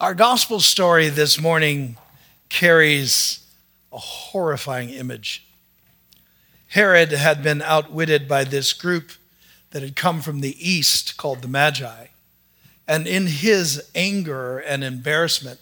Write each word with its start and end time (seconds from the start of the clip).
Our 0.00 0.14
gospel 0.14 0.60
story 0.60 1.10
this 1.10 1.38
morning 1.38 1.98
carries 2.48 3.44
a 3.92 3.98
horrifying 3.98 4.88
image. 4.88 5.44
Herod 6.68 7.12
had 7.12 7.42
been 7.42 7.60
outwitted 7.60 8.26
by 8.26 8.44
this 8.44 8.72
group 8.72 9.12
that 9.72 9.82
had 9.82 9.96
come 9.96 10.22
from 10.22 10.40
the 10.40 10.56
east 10.58 11.18
called 11.18 11.42
the 11.42 11.48
Magi. 11.48 12.06
And 12.88 13.06
in 13.06 13.26
his 13.26 13.90
anger 13.94 14.58
and 14.60 14.82
embarrassment, 14.82 15.60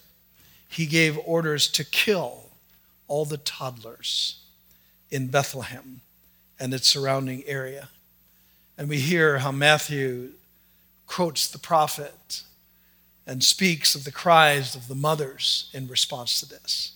he 0.69 0.87
gave 0.87 1.19
orders 1.25 1.67
to 1.73 1.83
kill 1.83 2.51
all 3.09 3.25
the 3.25 3.39
toddlers 3.39 4.39
in 5.11 5.27
Bethlehem 5.27 6.01
and 6.61 6.73
its 6.73 6.87
surrounding 6.87 7.43
area. 7.45 7.89
And 8.79 8.89
we 8.89 9.01
hear 9.01 9.39
how 9.39 9.51
Matthew 9.51 10.35
quotes 11.09 11.49
the 11.49 11.59
prophet 11.59 12.45
and 13.29 13.45
speaks 13.45 13.95
of 13.95 14.05
the 14.05 14.11
cries 14.11 14.75
of 14.75 14.89
the 14.89 14.95
mothers 14.95 15.69
in 15.75 15.87
response 15.87 16.41
to 16.41 16.49
this. 16.49 16.93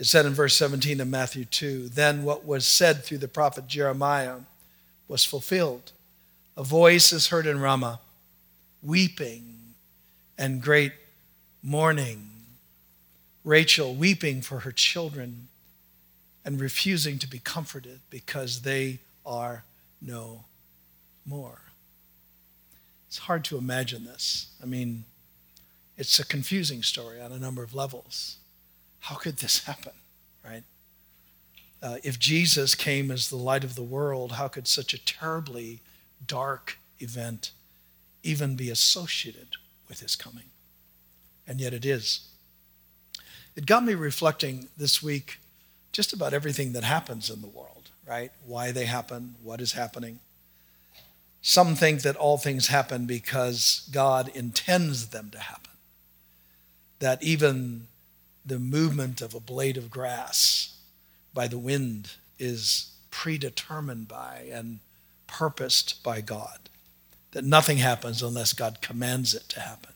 It 0.00 0.04
said 0.04 0.26
in 0.26 0.34
verse 0.34 0.56
17 0.56 1.00
of 1.00 1.06
Matthew 1.06 1.44
2 1.44 1.90
Then 1.90 2.24
what 2.24 2.44
was 2.44 2.66
said 2.66 3.04
through 3.04 3.18
the 3.18 3.28
prophet 3.28 3.68
Jeremiah 3.68 4.38
was 5.06 5.24
fulfilled. 5.24 5.92
A 6.56 6.64
voice 6.64 7.12
is 7.12 7.28
heard 7.28 7.46
in 7.46 7.60
Ramah, 7.60 8.00
weeping 8.82 9.74
and 10.36 10.60
great 10.60 10.92
mourning. 11.62 12.30
Rachel 13.44 13.94
weeping 13.94 14.42
for 14.42 14.60
her 14.60 14.72
children 14.72 15.46
and 16.44 16.60
refusing 16.60 17.18
to 17.20 17.28
be 17.28 17.38
comforted 17.38 18.00
because 18.10 18.62
they 18.62 18.98
are 19.24 19.62
no 20.02 20.44
more. 21.24 21.60
It's 23.06 23.18
hard 23.18 23.44
to 23.44 23.56
imagine 23.56 24.04
this. 24.04 24.48
I 24.62 24.66
mean, 24.66 25.04
it's 26.00 26.18
a 26.18 26.24
confusing 26.24 26.82
story 26.82 27.20
on 27.20 27.30
a 27.30 27.38
number 27.38 27.62
of 27.62 27.74
levels. 27.74 28.38
How 29.00 29.16
could 29.16 29.36
this 29.36 29.64
happen, 29.66 29.92
right? 30.42 30.62
Uh, 31.82 31.96
if 32.02 32.18
Jesus 32.18 32.74
came 32.74 33.10
as 33.10 33.28
the 33.28 33.36
light 33.36 33.64
of 33.64 33.74
the 33.74 33.82
world, 33.82 34.32
how 34.32 34.48
could 34.48 34.66
such 34.66 34.94
a 34.94 35.04
terribly 35.04 35.82
dark 36.26 36.78
event 37.00 37.50
even 38.22 38.56
be 38.56 38.70
associated 38.70 39.48
with 39.90 40.00
his 40.00 40.16
coming? 40.16 40.46
And 41.46 41.60
yet 41.60 41.74
it 41.74 41.84
is. 41.84 42.28
It 43.54 43.66
got 43.66 43.84
me 43.84 43.92
reflecting 43.92 44.68
this 44.78 45.02
week 45.02 45.38
just 45.92 46.14
about 46.14 46.32
everything 46.32 46.72
that 46.72 46.84
happens 46.84 47.28
in 47.28 47.42
the 47.42 47.46
world, 47.46 47.90
right? 48.08 48.32
Why 48.46 48.72
they 48.72 48.86
happen, 48.86 49.34
what 49.42 49.60
is 49.60 49.72
happening. 49.72 50.20
Some 51.42 51.74
think 51.74 52.00
that 52.02 52.16
all 52.16 52.38
things 52.38 52.68
happen 52.68 53.04
because 53.04 53.86
God 53.92 54.30
intends 54.34 55.08
them 55.08 55.28
to 55.32 55.38
happen 55.38 55.69
that 57.00 57.22
even 57.22 57.88
the 58.46 58.58
movement 58.58 59.20
of 59.20 59.34
a 59.34 59.40
blade 59.40 59.76
of 59.76 59.90
grass 59.90 60.78
by 61.34 61.46
the 61.46 61.58
wind 61.58 62.12
is 62.38 62.92
predetermined 63.10 64.08
by 64.08 64.48
and 64.52 64.80
purposed 65.26 66.02
by 66.02 66.20
God. 66.20 66.58
That 67.32 67.44
nothing 67.44 67.78
happens 67.78 68.22
unless 68.22 68.52
God 68.52 68.80
commands 68.80 69.34
it 69.34 69.48
to 69.50 69.60
happen. 69.60 69.92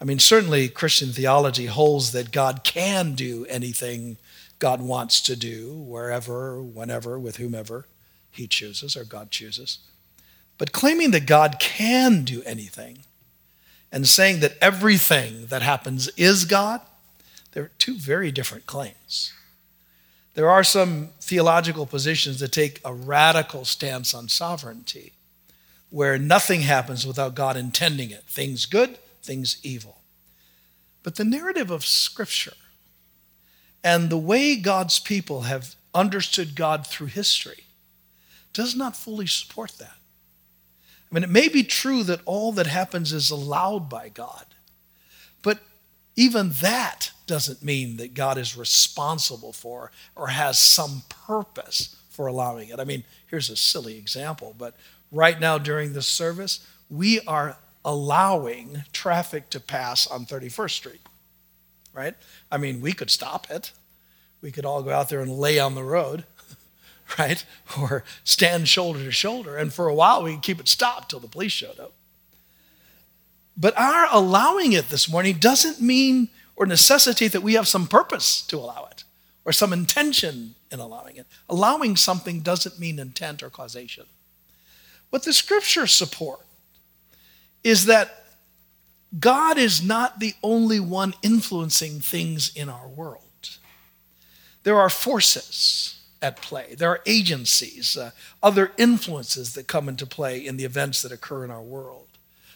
I 0.00 0.04
mean, 0.04 0.18
certainly 0.18 0.68
Christian 0.68 1.10
theology 1.10 1.66
holds 1.66 2.12
that 2.12 2.32
God 2.32 2.64
can 2.64 3.14
do 3.14 3.46
anything 3.48 4.16
God 4.58 4.80
wants 4.80 5.20
to 5.22 5.36
do, 5.36 5.72
wherever, 5.74 6.60
whenever, 6.62 7.18
with 7.18 7.36
whomever 7.36 7.86
he 8.30 8.46
chooses 8.46 8.96
or 8.96 9.04
God 9.04 9.30
chooses. 9.30 9.78
But 10.58 10.72
claiming 10.72 11.10
that 11.12 11.26
God 11.26 11.56
can 11.60 12.24
do 12.24 12.42
anything 12.44 12.98
and 13.92 14.08
saying 14.08 14.40
that 14.40 14.56
everything 14.60 15.46
that 15.46 15.62
happens 15.62 16.08
is 16.16 16.46
God, 16.46 16.80
they're 17.52 17.70
two 17.78 17.94
very 17.94 18.32
different 18.32 18.66
claims. 18.66 19.34
There 20.34 20.48
are 20.48 20.64
some 20.64 21.10
theological 21.20 21.84
positions 21.84 22.40
that 22.40 22.52
take 22.52 22.80
a 22.84 22.94
radical 22.94 23.66
stance 23.66 24.14
on 24.14 24.28
sovereignty, 24.28 25.12
where 25.90 26.16
nothing 26.16 26.62
happens 26.62 27.06
without 27.06 27.34
God 27.34 27.54
intending 27.54 28.10
it 28.10 28.24
things 28.24 28.64
good, 28.64 28.96
things 29.22 29.58
evil. 29.62 29.98
But 31.02 31.16
the 31.16 31.24
narrative 31.24 31.70
of 31.70 31.84
Scripture 31.84 32.54
and 33.84 34.08
the 34.08 34.16
way 34.16 34.56
God's 34.56 34.98
people 34.98 35.42
have 35.42 35.74
understood 35.94 36.54
God 36.54 36.86
through 36.86 37.08
history 37.08 37.64
does 38.54 38.74
not 38.74 38.96
fully 38.96 39.26
support 39.26 39.72
that. 39.78 39.96
I 41.12 41.14
mean, 41.14 41.24
it 41.24 41.30
may 41.30 41.48
be 41.48 41.62
true 41.62 42.02
that 42.04 42.22
all 42.24 42.52
that 42.52 42.66
happens 42.66 43.12
is 43.12 43.30
allowed 43.30 43.90
by 43.90 44.08
God, 44.08 44.46
but 45.42 45.58
even 46.16 46.50
that 46.62 47.10
doesn't 47.26 47.62
mean 47.62 47.98
that 47.98 48.14
God 48.14 48.38
is 48.38 48.56
responsible 48.56 49.52
for 49.52 49.90
or 50.16 50.28
has 50.28 50.58
some 50.58 51.02
purpose 51.10 51.96
for 52.08 52.26
allowing 52.26 52.70
it. 52.70 52.80
I 52.80 52.84
mean, 52.84 53.04
here's 53.26 53.50
a 53.50 53.56
silly 53.56 53.98
example, 53.98 54.54
but 54.56 54.74
right 55.10 55.38
now 55.38 55.58
during 55.58 55.92
this 55.92 56.06
service, 56.06 56.66
we 56.88 57.20
are 57.20 57.58
allowing 57.84 58.84
traffic 58.92 59.50
to 59.50 59.60
pass 59.60 60.06
on 60.06 60.24
31st 60.24 60.70
Street, 60.70 61.00
right? 61.92 62.14
I 62.50 62.56
mean, 62.56 62.80
we 62.80 62.94
could 62.94 63.10
stop 63.10 63.50
it. 63.50 63.72
We 64.40 64.50
could 64.50 64.64
all 64.64 64.82
go 64.82 64.90
out 64.90 65.10
there 65.10 65.20
and 65.20 65.30
lay 65.30 65.58
on 65.58 65.74
the 65.74 65.84
road, 65.84 66.24
right? 67.18 67.44
Or 67.78 68.04
stand 68.24 68.68
shoulder 68.68 69.02
to 69.04 69.10
shoulder. 69.10 69.56
And 69.56 69.72
for 69.72 69.88
a 69.88 69.94
while, 69.94 70.22
we 70.22 70.32
could 70.32 70.42
keep 70.42 70.60
it 70.60 70.68
stopped 70.68 71.10
till 71.10 71.20
the 71.20 71.28
police 71.28 71.52
showed 71.52 71.78
up. 71.78 71.92
But 73.56 73.76
our 73.78 74.06
allowing 74.10 74.72
it 74.72 74.88
this 74.88 75.10
morning 75.10 75.36
doesn't 75.38 75.80
mean 75.80 76.28
or 76.56 76.66
necessitate 76.66 77.32
that 77.32 77.42
we 77.42 77.54
have 77.54 77.68
some 77.68 77.86
purpose 77.86 78.42
to 78.46 78.56
allow 78.56 78.88
it 78.90 79.04
or 79.44 79.52
some 79.52 79.72
intention 79.72 80.54
in 80.70 80.80
allowing 80.80 81.16
it. 81.16 81.26
Allowing 81.48 81.96
something 81.96 82.40
doesn't 82.40 82.78
mean 82.78 82.98
intent 82.98 83.42
or 83.42 83.50
causation. 83.50 84.06
What 85.10 85.24
the 85.24 85.32
scriptures 85.32 85.92
support 85.92 86.40
is 87.62 87.84
that 87.86 88.24
God 89.18 89.58
is 89.58 89.82
not 89.82 90.20
the 90.20 90.34
only 90.42 90.80
one 90.80 91.14
influencing 91.22 92.00
things 92.00 92.50
in 92.54 92.70
our 92.70 92.88
world. 92.88 93.58
There 94.62 94.78
are 94.78 94.88
forces 94.88 96.01
at 96.22 96.40
play. 96.40 96.74
There 96.78 96.88
are 96.88 97.00
agencies, 97.04 97.96
uh, 97.96 98.12
other 98.42 98.72
influences 98.78 99.54
that 99.54 99.66
come 99.66 99.88
into 99.88 100.06
play 100.06 100.38
in 100.38 100.56
the 100.56 100.64
events 100.64 101.02
that 101.02 101.12
occur 101.12 101.44
in 101.44 101.50
our 101.50 101.60
world. 101.60 102.06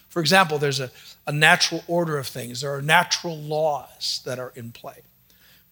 For 0.08 0.20
example, 0.20 0.58
there's 0.58 0.80
a, 0.80 0.90
a 1.26 1.32
natural 1.32 1.84
order 1.86 2.16
of 2.16 2.26
things, 2.26 2.60
there 2.62 2.74
are 2.74 2.80
natural 2.80 3.36
laws 3.36 4.22
that 4.24 4.38
are 4.38 4.52
in 4.54 4.72
play 4.72 5.02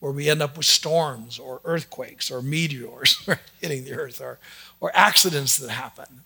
where 0.01 0.13
we 0.13 0.29
end 0.29 0.43
up 0.43 0.55
with 0.55 0.67
storms 0.67 1.39
or 1.39 1.63
earthquakes 1.65 2.31
or 2.31 2.43
meteors 2.43 3.27
hitting 3.63 3.85
the 3.85 3.95
earth 3.95 4.21
or, 4.21 4.39
or 4.79 4.91
accidents 4.95 5.57
that 5.57 5.71
happen 5.71 6.21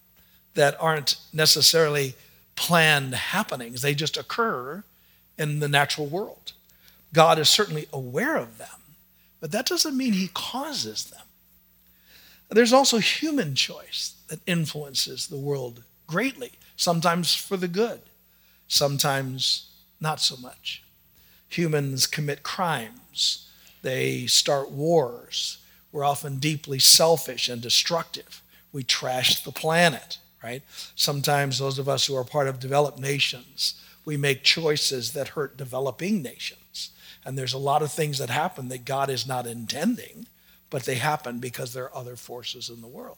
that 0.54 0.76
aren't 0.80 1.14
necessarily 1.32 2.14
planned 2.56 3.14
happenings, 3.14 3.80
they 3.80 3.94
just 3.94 4.16
occur 4.16 4.82
in 5.38 5.60
the 5.60 5.68
natural 5.68 6.08
world. 6.08 6.54
God 7.12 7.38
is 7.38 7.48
certainly 7.48 7.86
aware 7.92 8.36
of 8.36 8.58
them, 8.58 8.80
but 9.40 9.52
that 9.52 9.66
doesn't 9.66 9.96
mean 9.96 10.14
He 10.14 10.28
causes 10.34 11.04
them. 11.04 11.22
There's 12.50 12.72
also 12.72 12.98
human 12.98 13.54
choice 13.54 14.14
that 14.28 14.40
influences 14.46 15.26
the 15.26 15.36
world 15.36 15.84
greatly, 16.06 16.52
sometimes 16.76 17.34
for 17.34 17.56
the 17.56 17.68
good, 17.68 18.00
sometimes 18.68 19.66
not 20.00 20.20
so 20.20 20.36
much. 20.36 20.82
Humans 21.48 22.06
commit 22.06 22.42
crimes, 22.42 23.48
they 23.82 24.26
start 24.26 24.70
wars. 24.70 25.58
We're 25.92 26.04
often 26.04 26.38
deeply 26.38 26.78
selfish 26.78 27.48
and 27.48 27.62
destructive. 27.62 28.42
We 28.72 28.82
trash 28.82 29.42
the 29.42 29.52
planet, 29.52 30.18
right? 30.42 30.62
Sometimes 30.94 31.58
those 31.58 31.78
of 31.78 31.88
us 31.88 32.06
who 32.06 32.14
are 32.16 32.24
part 32.24 32.48
of 32.48 32.60
developed 32.60 32.98
nations, 32.98 33.80
we 34.04 34.16
make 34.16 34.42
choices 34.42 35.12
that 35.12 35.28
hurt 35.28 35.56
developing 35.56 36.22
nations. 36.22 36.90
And 37.24 37.38
there's 37.38 37.54
a 37.54 37.58
lot 37.58 37.82
of 37.82 37.92
things 37.92 38.18
that 38.18 38.30
happen 38.30 38.68
that 38.68 38.84
God 38.84 39.10
is 39.10 39.26
not 39.26 39.46
intending 39.46 40.26
but 40.70 40.84
they 40.84 40.96
happen 40.96 41.38
because 41.38 41.72
there 41.72 41.84
are 41.84 41.96
other 41.96 42.16
forces 42.16 42.68
in 42.68 42.80
the 42.80 42.88
world. 42.88 43.16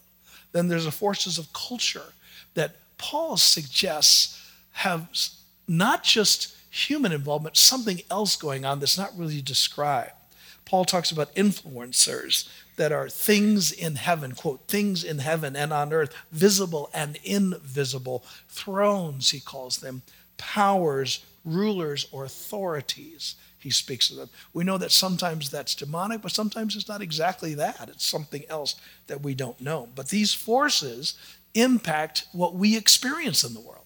Then 0.52 0.68
there's 0.68 0.84
the 0.84 0.90
forces 0.90 1.38
of 1.38 1.52
culture 1.52 2.12
that 2.54 2.76
Paul 2.98 3.36
suggests 3.36 4.50
have 4.72 5.08
not 5.66 6.02
just 6.04 6.56
human 6.70 7.12
involvement, 7.12 7.56
something 7.56 8.00
else 8.10 8.36
going 8.36 8.64
on 8.64 8.80
that's 8.80 8.98
not 8.98 9.16
really 9.16 9.42
described. 9.42 10.12
Paul 10.64 10.84
talks 10.84 11.10
about 11.10 11.34
influencers 11.34 12.48
that 12.76 12.92
are 12.92 13.08
things 13.08 13.72
in 13.72 13.96
heaven, 13.96 14.32
quote, 14.32 14.60
things 14.68 15.02
in 15.02 15.18
heaven 15.18 15.56
and 15.56 15.72
on 15.72 15.92
earth, 15.92 16.14
visible 16.30 16.90
and 16.94 17.18
invisible, 17.24 18.24
thrones, 18.48 19.30
he 19.30 19.40
calls 19.40 19.78
them, 19.78 20.02
powers, 20.36 21.24
rulers, 21.44 22.06
or 22.12 22.24
authorities 22.24 23.34
he 23.60 23.70
speaks 23.70 24.10
of 24.10 24.16
them. 24.16 24.30
We 24.52 24.64
know 24.64 24.78
that 24.78 24.90
sometimes 24.90 25.50
that's 25.50 25.74
demonic, 25.74 26.22
but 26.22 26.32
sometimes 26.32 26.74
it's 26.74 26.88
not 26.88 27.02
exactly 27.02 27.54
that. 27.54 27.88
It's 27.88 28.06
something 28.06 28.42
else 28.48 28.74
that 29.06 29.22
we 29.22 29.34
don't 29.34 29.60
know. 29.60 29.88
But 29.94 30.08
these 30.08 30.34
forces 30.34 31.14
impact 31.54 32.26
what 32.32 32.54
we 32.54 32.76
experience 32.76 33.44
in 33.44 33.54
the 33.54 33.60
world. 33.60 33.84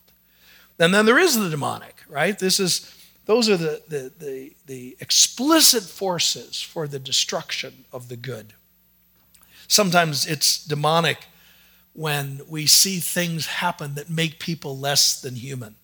And 0.79 0.95
then 0.95 1.07
there 1.07 1.19
is 1.19 1.37
the 1.39 1.51
demonic, 1.51 1.97
right? 2.09 2.39
This 2.39 2.61
is 2.61 2.95
Those 3.27 3.49
are 3.49 3.57
the, 3.57 3.83
the, 3.89 4.13
the, 4.19 4.53
the 4.67 4.97
explicit 5.01 5.83
forces 5.83 6.61
for 6.61 6.87
the 6.87 6.99
destruction 6.99 7.85
of 7.91 8.09
the 8.09 8.17
good. 8.17 8.55
Sometimes 9.67 10.27
it's 10.27 10.63
demonic 10.65 11.27
when 11.95 12.43
we 12.49 12.67
see 12.67 13.01
things 13.01 13.47
happen 13.47 13.95
that 13.95 14.11
make 14.11 14.39
people 14.39 14.79
less 14.79 15.21
than 15.21 15.37
human, 15.37 15.77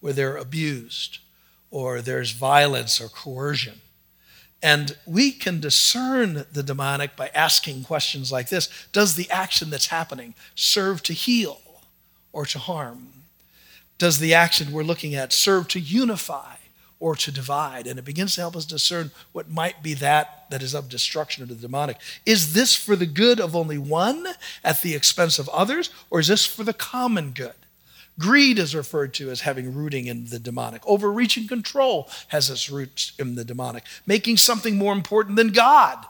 where 0.00 0.12
they're 0.12 0.36
abused 0.36 1.18
or 1.70 2.00
there's 2.00 2.32
violence 2.32 3.00
or 3.00 3.08
coercion. 3.08 3.80
And 4.62 4.96
we 5.06 5.32
can 5.32 5.60
discern 5.60 6.46
the 6.52 6.62
demonic 6.62 7.14
by 7.14 7.28
asking 7.34 7.84
questions 7.84 8.32
like 8.32 8.48
this 8.48 8.68
Does 8.92 9.14
the 9.14 9.30
action 9.30 9.70
that's 9.70 9.88
happening 9.88 10.34
serve 10.54 11.02
to 11.04 11.12
heal 11.12 11.60
or 12.32 12.46
to 12.46 12.58
harm? 12.58 13.08
Does 13.98 14.18
the 14.18 14.34
action 14.34 14.72
we're 14.72 14.82
looking 14.82 15.14
at 15.14 15.32
serve 15.32 15.68
to 15.68 15.80
unify 15.80 16.56
or 17.00 17.14
to 17.16 17.30
divide? 17.30 17.86
And 17.86 17.98
it 17.98 18.04
begins 18.04 18.34
to 18.34 18.42
help 18.42 18.56
us 18.56 18.64
discern 18.64 19.10
what 19.32 19.50
might 19.50 19.82
be 19.82 19.94
that 19.94 20.46
that 20.50 20.62
is 20.62 20.74
of 20.74 20.88
destruction 20.88 21.42
of 21.42 21.48
the 21.48 21.54
demonic. 21.54 21.98
Is 22.24 22.52
this 22.52 22.74
for 22.74 22.94
the 22.96 23.06
good 23.06 23.40
of 23.40 23.56
only 23.56 23.78
one 23.78 24.26
at 24.62 24.82
the 24.82 24.94
expense 24.94 25.38
of 25.38 25.48
others, 25.48 25.90
or 26.10 26.20
is 26.20 26.28
this 26.28 26.46
for 26.46 26.62
the 26.62 26.74
common 26.74 27.32
good? 27.32 27.54
Greed 28.18 28.58
is 28.58 28.74
referred 28.74 29.12
to 29.14 29.30
as 29.30 29.42
having 29.42 29.74
rooting 29.74 30.06
in 30.06 30.26
the 30.26 30.38
demonic. 30.38 30.82
Overreaching 30.86 31.46
control 31.46 32.08
has 32.28 32.48
its 32.48 32.70
roots 32.70 33.12
in 33.18 33.34
the 33.34 33.44
demonic. 33.44 33.84
Making 34.06 34.38
something 34.38 34.76
more 34.76 34.92
important 34.92 35.36
than 35.36 35.48
God, 35.48 36.06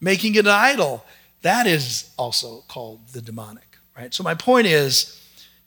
making 0.00 0.34
it 0.34 0.46
an 0.46 0.48
idol, 0.48 1.04
that 1.42 1.66
is 1.66 2.10
also 2.16 2.64
called 2.68 3.08
the 3.08 3.20
demonic, 3.20 3.78
right? 3.96 4.12
So 4.12 4.24
my 4.24 4.34
point 4.34 4.66
is, 4.66 5.20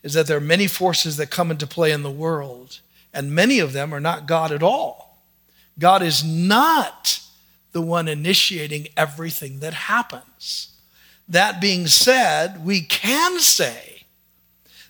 is 0.03 0.13
that 0.13 0.27
there 0.27 0.37
are 0.37 0.41
many 0.41 0.67
forces 0.67 1.17
that 1.17 1.29
come 1.29 1.51
into 1.51 1.67
play 1.67 1.91
in 1.91 2.03
the 2.03 2.11
world, 2.11 2.79
and 3.13 3.31
many 3.31 3.59
of 3.59 3.73
them 3.73 3.93
are 3.93 3.99
not 3.99 4.27
God 4.27 4.51
at 4.51 4.63
all. 4.63 5.23
God 5.79 6.01
is 6.01 6.23
not 6.23 7.21
the 7.71 7.81
one 7.81 8.07
initiating 8.07 8.87
everything 8.97 9.59
that 9.59 9.73
happens. 9.73 10.73
That 11.29 11.61
being 11.61 11.87
said, 11.87 12.65
we 12.65 12.81
can 12.81 13.39
say 13.39 14.03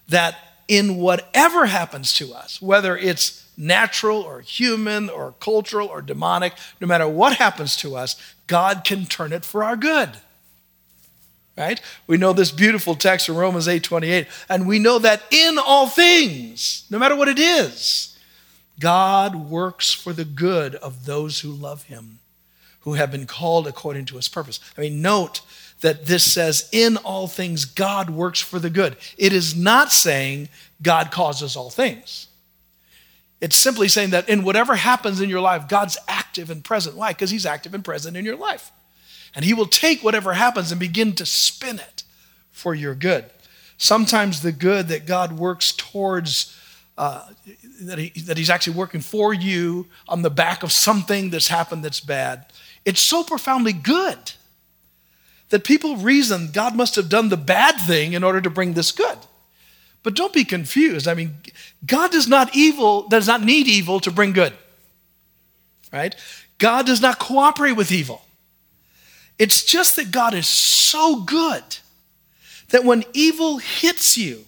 that 0.08 0.38
in 0.68 0.98
whatever 0.98 1.66
happens 1.66 2.14
to 2.14 2.34
us, 2.34 2.62
whether 2.62 2.98
it's 2.98 3.48
natural 3.58 4.22
or 4.22 4.42
human 4.42 5.10
or 5.10 5.34
cultural 5.40 5.88
or 5.88 6.02
demonic, 6.02 6.54
no 6.80 6.88
matter 6.88 7.08
what 7.08 7.38
happens 7.38 7.76
to 7.78 7.96
us, 7.96 8.16
God 8.46 8.84
can 8.84 9.06
turn 9.06 9.34
it 9.34 9.44
for 9.44 9.64
our 9.64 9.76
good. 9.76 10.10
Right? 11.58 11.82
We 12.06 12.18
know 12.18 12.34
this 12.34 12.52
beautiful 12.52 12.94
text 12.94 13.30
in 13.30 13.36
Romans 13.36 13.68
8:28, 13.68 14.28
and 14.48 14.68
we 14.68 14.78
know 14.78 15.00
that 15.00 15.24
in 15.32 15.58
all 15.58 15.88
things, 15.88 16.84
no 16.92 17.00
matter 17.00 17.16
what 17.16 17.28
it 17.28 17.40
is, 17.40 18.16
God 18.80 19.36
works 19.36 19.92
for 19.92 20.14
the 20.14 20.26
good 20.26 20.76
of 20.76 21.06
those 21.06 21.40
who 21.40 21.52
love 21.52 21.84
him, 21.84 22.20
who 22.82 22.94
have 22.94 23.12
been 23.12 23.26
called 23.26 23.66
according 23.66 24.06
to 24.06 24.18
his 24.18 24.28
purpose. 24.28 24.60
I 24.78 24.82
mean, 24.82 25.02
note 25.02 25.42
that 25.82 26.06
this 26.06 26.24
says, 26.24 26.68
in 26.72 26.98
all 26.98 27.28
things, 27.28 27.66
God 27.66 28.10
works 28.10 28.42
for 28.42 28.60
the 28.60 28.70
good. 28.70 28.98
It 29.18 29.32
is 29.34 29.56
not 29.56 29.92
saying 29.92 30.50
God 30.82 31.12
causes 31.12 31.56
all 31.56 31.70
things. 31.70 32.28
It's 33.40 33.56
simply 33.56 33.88
saying 33.88 34.10
that 34.12 34.28
in 34.28 34.44
whatever 34.44 34.76
happens 34.76 35.22
in 35.22 35.30
your 35.30 35.42
life, 35.42 35.68
God's 35.68 35.98
active 36.08 36.50
and 36.50 36.64
present. 36.64 36.96
Why? 36.96 37.12
Because 37.12 37.30
He's 37.30 37.46
active 37.46 37.74
and 37.76 37.86
present 37.86 38.18
in 38.18 38.26
your 38.26 38.36
life. 38.36 38.72
And 39.36 39.46
He 39.46 39.54
will 39.54 39.68
take 39.68 40.04
whatever 40.04 40.34
happens 40.34 40.72
and 40.72 40.80
begin 40.80 41.14
to 41.14 41.26
spin 41.26 41.78
it 41.78 42.04
for 42.52 42.74
your 42.74 42.96
good. 42.96 43.26
Sometimes 43.78 44.42
the 44.42 44.52
good 44.52 44.88
that 44.88 45.06
God 45.06 45.38
works 45.38 45.72
towards, 45.72 46.58
uh, 46.98 47.30
that, 47.82 48.00
he, 48.00 48.10
that 48.22 48.38
He's 48.40 48.50
actually 48.50 48.76
working 48.76 49.02
for 49.02 49.32
you 49.32 49.86
on 50.08 50.24
the 50.24 50.32
back 50.32 50.64
of 50.64 50.72
something 50.72 51.30
that's 51.30 51.50
happened 51.50 51.86
that's 51.86 52.00
bad, 52.00 52.48
it's 52.86 53.02
so 53.02 53.24
profoundly 53.24 53.74
good 53.74 54.18
that 55.50 55.64
people 55.64 55.98
reason 55.98 56.52
God 56.52 56.76
must 56.76 56.96
have 56.96 57.10
done 57.10 57.30
the 57.30 57.38
bad 57.38 57.78
thing 57.78 58.14
in 58.14 58.24
order 58.24 58.42
to 58.42 58.50
bring 58.50 58.74
this 58.74 58.92
good. 58.92 59.18
But 60.04 60.16
don't 60.16 60.34
be 60.34 60.44
confused. 60.44 61.08
I 61.08 61.14
mean, 61.14 61.36
God 61.86 62.12
does 62.12 62.28
not 62.28 62.56
evil 62.56 63.08
does 63.08 63.28
not 63.28 63.44
need 63.44 63.68
evil 63.68 64.00
to 64.02 64.12
bring 64.12 64.34
good. 64.34 64.54
Right? 65.92 66.16
God 66.58 66.86
does 66.86 67.02
not 67.02 67.20
cooperate 67.20 67.74
with 67.74 67.92
evil. 67.92 68.24
It's 69.40 69.64
just 69.64 69.96
that 69.96 70.12
God 70.12 70.34
is 70.34 70.48
so 70.48 71.22
good 71.22 71.64
that 72.70 72.84
when 72.84 73.06
evil 73.14 73.60
hits 73.60 74.18
you, 74.18 74.46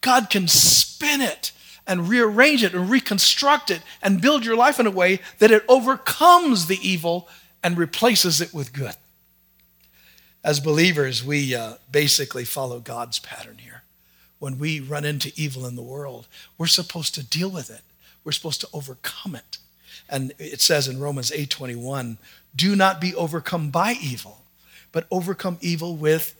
God 0.00 0.30
can 0.30 0.48
spin 0.48 1.20
it 1.20 1.52
and 1.86 2.08
rearrange 2.08 2.64
it 2.64 2.74
and 2.74 2.90
reconstruct 2.90 3.70
it 3.70 3.82
and 4.02 4.20
build 4.20 4.44
your 4.44 4.56
life 4.56 4.80
in 4.80 4.86
a 4.86 4.90
way 4.90 5.20
that 5.38 5.50
it 5.50 5.64
overcomes 5.68 6.66
the 6.66 6.78
evil 6.82 7.28
and 7.62 7.76
replaces 7.76 8.40
it 8.40 8.52
with 8.54 8.72
good 8.72 8.94
as 10.44 10.60
believers, 10.60 11.24
we 11.24 11.54
uh, 11.54 11.74
basically 11.90 12.44
follow 12.44 12.80
God's 12.80 13.18
pattern 13.18 13.58
here. 13.58 13.82
When 14.38 14.58
we 14.58 14.78
run 14.80 15.04
into 15.04 15.32
evil 15.34 15.66
in 15.66 15.74
the 15.74 15.82
world, 15.82 16.28
we're 16.56 16.66
supposed 16.66 17.14
to 17.16 17.26
deal 17.26 17.50
with 17.50 17.70
it. 17.70 17.82
We're 18.22 18.32
supposed 18.32 18.60
to 18.60 18.68
overcome 18.72 19.34
it. 19.34 19.58
And 20.08 20.32
it 20.38 20.60
says 20.60 20.86
in 20.86 21.00
Romans 21.00 21.32
8:21, 21.32 22.18
"Do 22.54 22.76
not 22.76 23.00
be 23.00 23.14
overcome 23.14 23.70
by 23.70 23.94
evil, 23.94 24.44
but 24.92 25.06
overcome 25.10 25.58
evil 25.60 25.96
with 25.96 26.34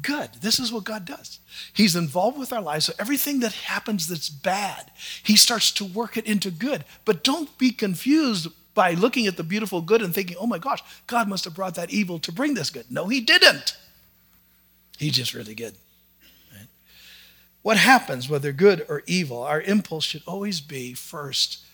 good." 0.00 0.30
This 0.40 0.58
is 0.58 0.72
what 0.72 0.84
God 0.84 1.04
does. 1.04 1.38
He's 1.72 1.96
involved 1.96 2.38
with 2.38 2.52
our 2.52 2.60
lives, 2.60 2.86
so 2.86 2.94
everything 2.98 3.40
that 3.40 3.52
happens 3.52 4.08
that's 4.08 4.28
bad, 4.28 4.90
he 5.22 5.36
starts 5.36 5.70
to 5.72 5.84
work 5.84 6.16
it 6.16 6.26
into 6.26 6.50
good. 6.50 6.84
But 7.04 7.24
don't 7.24 7.56
be 7.56 7.70
confused 7.70 8.48
by 8.74 8.92
looking 8.92 9.26
at 9.26 9.36
the 9.36 9.42
beautiful 9.42 9.80
good 9.80 10.02
and 10.02 10.14
thinking, 10.14 10.36
oh 10.40 10.46
my 10.46 10.58
gosh, 10.58 10.82
God 11.06 11.28
must 11.28 11.44
have 11.44 11.54
brought 11.54 11.74
that 11.74 11.90
evil 11.90 12.18
to 12.20 12.32
bring 12.32 12.54
this 12.54 12.70
good. 12.70 12.86
No, 12.90 13.08
he 13.08 13.20
didn't. 13.20 13.76
He's 14.98 15.12
just 15.12 15.34
really 15.34 15.54
good. 15.54 15.74
Right? 16.52 16.68
What 17.62 17.76
happens, 17.76 18.28
whether 18.28 18.52
good 18.52 18.86
or 18.88 19.02
evil, 19.06 19.42
our 19.42 19.60
impulse 19.60 20.04
should 20.04 20.22
always 20.26 20.60
be 20.60 20.94
first 20.94 21.64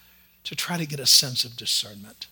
to 0.45 0.57
try 0.57 0.77
to 0.77 0.87
get 0.87 1.01
a 1.01 1.07
sense 1.07 1.45
of 1.45 1.57
discernment. 1.57 2.27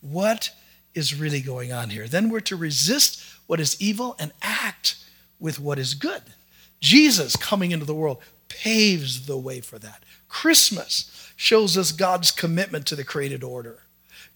What 0.00 0.50
is 0.94 1.14
really 1.14 1.40
going 1.40 1.72
on 1.72 1.90
here? 1.90 2.08
Then 2.08 2.30
we're 2.30 2.40
to 2.40 2.56
resist 2.56 3.22
what 3.46 3.60
is 3.60 3.80
evil 3.80 4.16
and 4.18 4.32
act 4.42 4.96
with 5.38 5.60
what 5.60 5.78
is 5.78 5.94
good. 5.94 6.22
Jesus 6.80 7.36
coming 7.36 7.70
into 7.70 7.84
the 7.84 7.94
world 7.94 8.18
paves 8.48 9.26
the 9.26 9.36
way 9.36 9.60
for 9.60 9.78
that. 9.78 10.02
Christmas 10.28 11.32
shows 11.36 11.76
us 11.76 11.92
God's 11.92 12.30
commitment 12.30 12.86
to 12.86 12.96
the 12.96 13.04
created 13.04 13.44
order. 13.44 13.82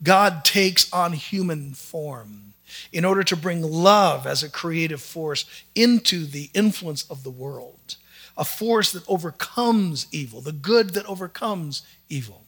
God 0.03 0.45
takes 0.45 0.93
on 0.93 1.13
human 1.13 1.75
form 1.75 2.55
in 2.93 3.05
order 3.05 3.23
to 3.23 3.37
bring 3.37 3.63
love 3.63 4.27
as 4.27 4.43
a 4.43 4.51
creative 4.51 5.01
force 5.01 5.45
into 5.75 6.25
the 6.27 6.51
influence 6.55 7.05
of 7.11 7.23
the 7.23 7.31
world, 7.31 7.97
a 8.37 8.45
force 8.45 8.93
that 8.93 9.09
overcomes 9.09 10.07
evil, 10.11 10.41
the 10.41 10.53
good 10.53 10.91
that 10.91 11.07
overcomes 11.07 11.83
evil. 12.09 12.45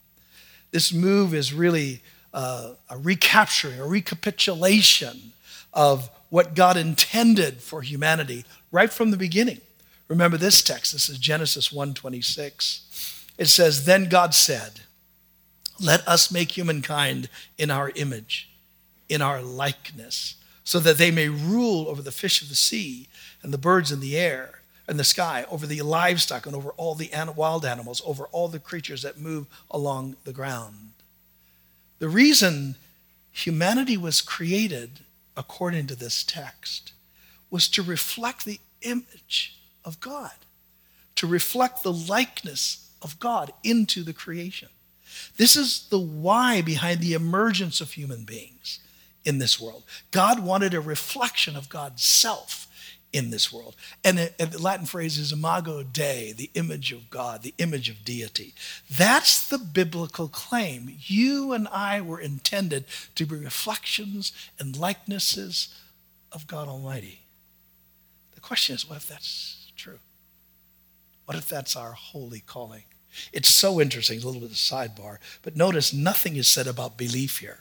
This 0.71 0.93
move 0.93 1.35
is 1.35 1.53
really 1.53 2.03
uh, 2.33 2.73
a 2.91 2.99
recapturing, 2.99 3.79
a 3.79 3.87
recapitulation 3.87 5.33
of 5.73 6.11
what 6.31 6.55
God 6.55 6.77
intended 6.77 7.61
for 7.61 7.83
humanity 7.83 8.45
right 8.73 8.93
from 8.93 9.11
the 9.13 9.17
beginning. 9.17 9.61
Remember 10.09 10.37
this 10.37 10.63
text. 10.63 10.93
This 10.93 11.09
is 11.09 11.19
Genesis 11.19 11.69
1:26. 11.69 12.81
It 13.39 13.47
says, 13.47 13.85
"Then 13.85 14.09
God 14.09 14.35
said, 14.35 14.81
let 15.81 16.07
us 16.07 16.31
make 16.31 16.53
humankind 16.53 17.29
in 17.59 17.71
our 17.71 17.91
image, 17.95 18.51
in 19.09 19.21
our 19.23 19.43
likeness, 19.43 20.37
so 20.63 20.79
that 20.81 20.99
they 20.99 21.11
may 21.11 21.29
rule 21.29 21.89
over 21.89 22.03
the 22.03 22.13
fish 22.13 22.41
of 22.43 22.49
the 22.49 22.55
sea 22.55 23.09
and 23.43 23.53
the 23.53 23.59
birds 23.59 23.93
in 23.93 24.01
the 24.01 24.17
air 24.17 24.61
and 24.87 24.99
the 24.99 25.05
sky, 25.05 25.47
over 25.51 25.67
the 25.67 25.83
livestock 25.83 26.47
and 26.47 26.55
over 26.55 26.71
all 26.71 26.95
the 26.95 27.11
wild 27.37 27.65
animals, 27.65 28.03
over 28.05 28.25
all 28.27 28.49
the 28.49 28.59
creatures 28.59 29.03
that 29.03 29.19
move 29.19 29.47
along 29.71 30.17
the 30.25 30.33
ground. 30.33 30.93
The 31.99 32.09
reason 32.09 32.77
humanity 33.31 33.97
was 33.97 34.21
created, 34.21 35.01
according 35.37 35.87
to 35.89 35.97
this 35.97 36.23
text, 36.23 36.93
was 37.51 37.69
to 37.69 37.83
reflect 37.83 38.45
the 38.45 38.61
image 38.83 39.59
of 39.85 40.01
God, 40.01 40.33
to 41.17 41.27
reflect 41.27 41.83
the 41.83 41.93
likeness 41.93 42.91
of 43.01 43.19
God 43.19 43.53
into 43.63 44.03
the 44.03 44.13
creation. 44.13 44.69
This 45.37 45.57
is 45.57 45.89
the 45.89 45.99
why 45.99 46.63
behind 46.63 47.01
the 47.01 47.15
emergence 47.15 47.81
of 47.81 47.93
human 47.93 48.25
beings 48.25 48.81
in 49.25 49.39
this 49.39 49.61
world. 49.61 49.85
God 50.11 50.41
wanted 50.41 50.75
a 50.75 50.81
reflection 50.81 51.57
of 51.57 51.69
God's 51.69 52.03
self 52.03 52.69
in 53.15 53.31
this 53.31 53.53
world. 53.53 53.77
And 54.03 54.19
the, 54.19 54.59
Latin 54.59 54.87
phrase 54.87 55.19
is 55.19 55.33
imago 55.33 55.85
Dei, 55.85 56.33
the 56.33 56.51
image 56.55 56.93
of 56.93 57.11
God, 57.11 57.43
the 57.43 57.55
image 57.59 57.89
of 57.89 58.05
deity. 58.05 58.55
That's 58.91 59.49
the 59.49 59.59
biblical 59.59 60.27
claim. 60.27 60.97
You 60.99 61.53
and 61.53 61.69
I 61.69 62.01
were 62.01 62.21
intended 62.21 62.85
to 63.15 63.25
be 63.25 63.37
reflections 63.37 64.33
and 64.59 64.77
likenesses 64.77 65.73
of 66.33 66.49
God 66.49 66.67
Almighty. 66.67 67.21
The 68.35 68.41
question 68.41 68.75
is 68.75 68.89
what 68.89 68.97
if 68.97 69.07
that's 69.07 69.71
true? 69.77 70.01
What 71.25 71.39
if 71.39 71.49
that's 71.49 71.77
our 71.77 71.93
holy 71.93 72.41
calling? 72.41 72.83
It's 73.33 73.49
so 73.49 73.81
interesting, 73.81 74.21
a 74.21 74.27
little 74.27 74.41
bit 74.41 74.51
of 74.51 74.57
sidebar, 74.57 75.19
but 75.43 75.57
notice 75.57 75.93
nothing 75.93 76.37
is 76.37 76.49
said 76.49 76.67
about 76.67 76.97
belief 76.97 77.39
here. 77.39 77.61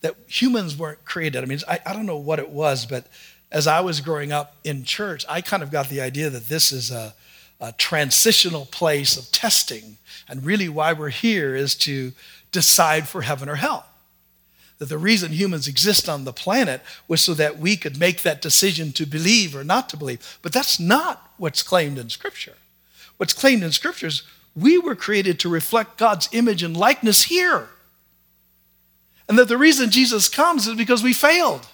That 0.00 0.16
humans 0.26 0.76
weren't 0.76 1.04
created. 1.04 1.42
I 1.42 1.46
mean, 1.46 1.60
I, 1.68 1.80
I 1.86 1.92
don't 1.92 2.06
know 2.06 2.16
what 2.16 2.38
it 2.38 2.50
was, 2.50 2.86
but 2.86 3.06
as 3.50 3.66
I 3.66 3.80
was 3.80 4.00
growing 4.00 4.32
up 4.32 4.56
in 4.64 4.84
church, 4.84 5.24
I 5.28 5.40
kind 5.40 5.62
of 5.62 5.70
got 5.70 5.88
the 5.88 6.00
idea 6.00 6.28
that 6.28 6.48
this 6.48 6.72
is 6.72 6.90
a, 6.90 7.14
a 7.60 7.72
transitional 7.72 8.66
place 8.66 9.16
of 9.16 9.30
testing. 9.30 9.96
And 10.28 10.44
really, 10.44 10.68
why 10.68 10.92
we're 10.92 11.10
here 11.10 11.54
is 11.54 11.74
to 11.76 12.12
decide 12.50 13.08
for 13.08 13.22
heaven 13.22 13.48
or 13.48 13.54
hell. 13.54 13.86
That 14.78 14.88
the 14.88 14.98
reason 14.98 15.32
humans 15.32 15.68
exist 15.68 16.08
on 16.08 16.24
the 16.24 16.32
planet 16.32 16.82
was 17.06 17.20
so 17.20 17.32
that 17.34 17.58
we 17.58 17.76
could 17.76 17.98
make 17.98 18.22
that 18.22 18.42
decision 18.42 18.92
to 18.92 19.06
believe 19.06 19.54
or 19.54 19.62
not 19.62 19.88
to 19.90 19.96
believe. 19.96 20.38
But 20.42 20.52
that's 20.52 20.80
not 20.80 21.30
what's 21.36 21.62
claimed 21.62 21.96
in 21.96 22.10
Scripture. 22.10 22.56
What's 23.16 23.32
claimed 23.32 23.62
in 23.62 23.72
scriptures, 23.72 24.22
we 24.54 24.78
were 24.78 24.94
created 24.94 25.38
to 25.40 25.48
reflect 25.48 25.98
God's 25.98 26.28
image 26.32 26.62
and 26.62 26.76
likeness 26.76 27.24
here. 27.24 27.68
And 29.28 29.38
that 29.38 29.48
the 29.48 29.58
reason 29.58 29.90
Jesus 29.90 30.28
comes 30.28 30.66
is 30.66 30.76
because 30.76 31.02
we 31.02 31.12
failed. 31.12 31.66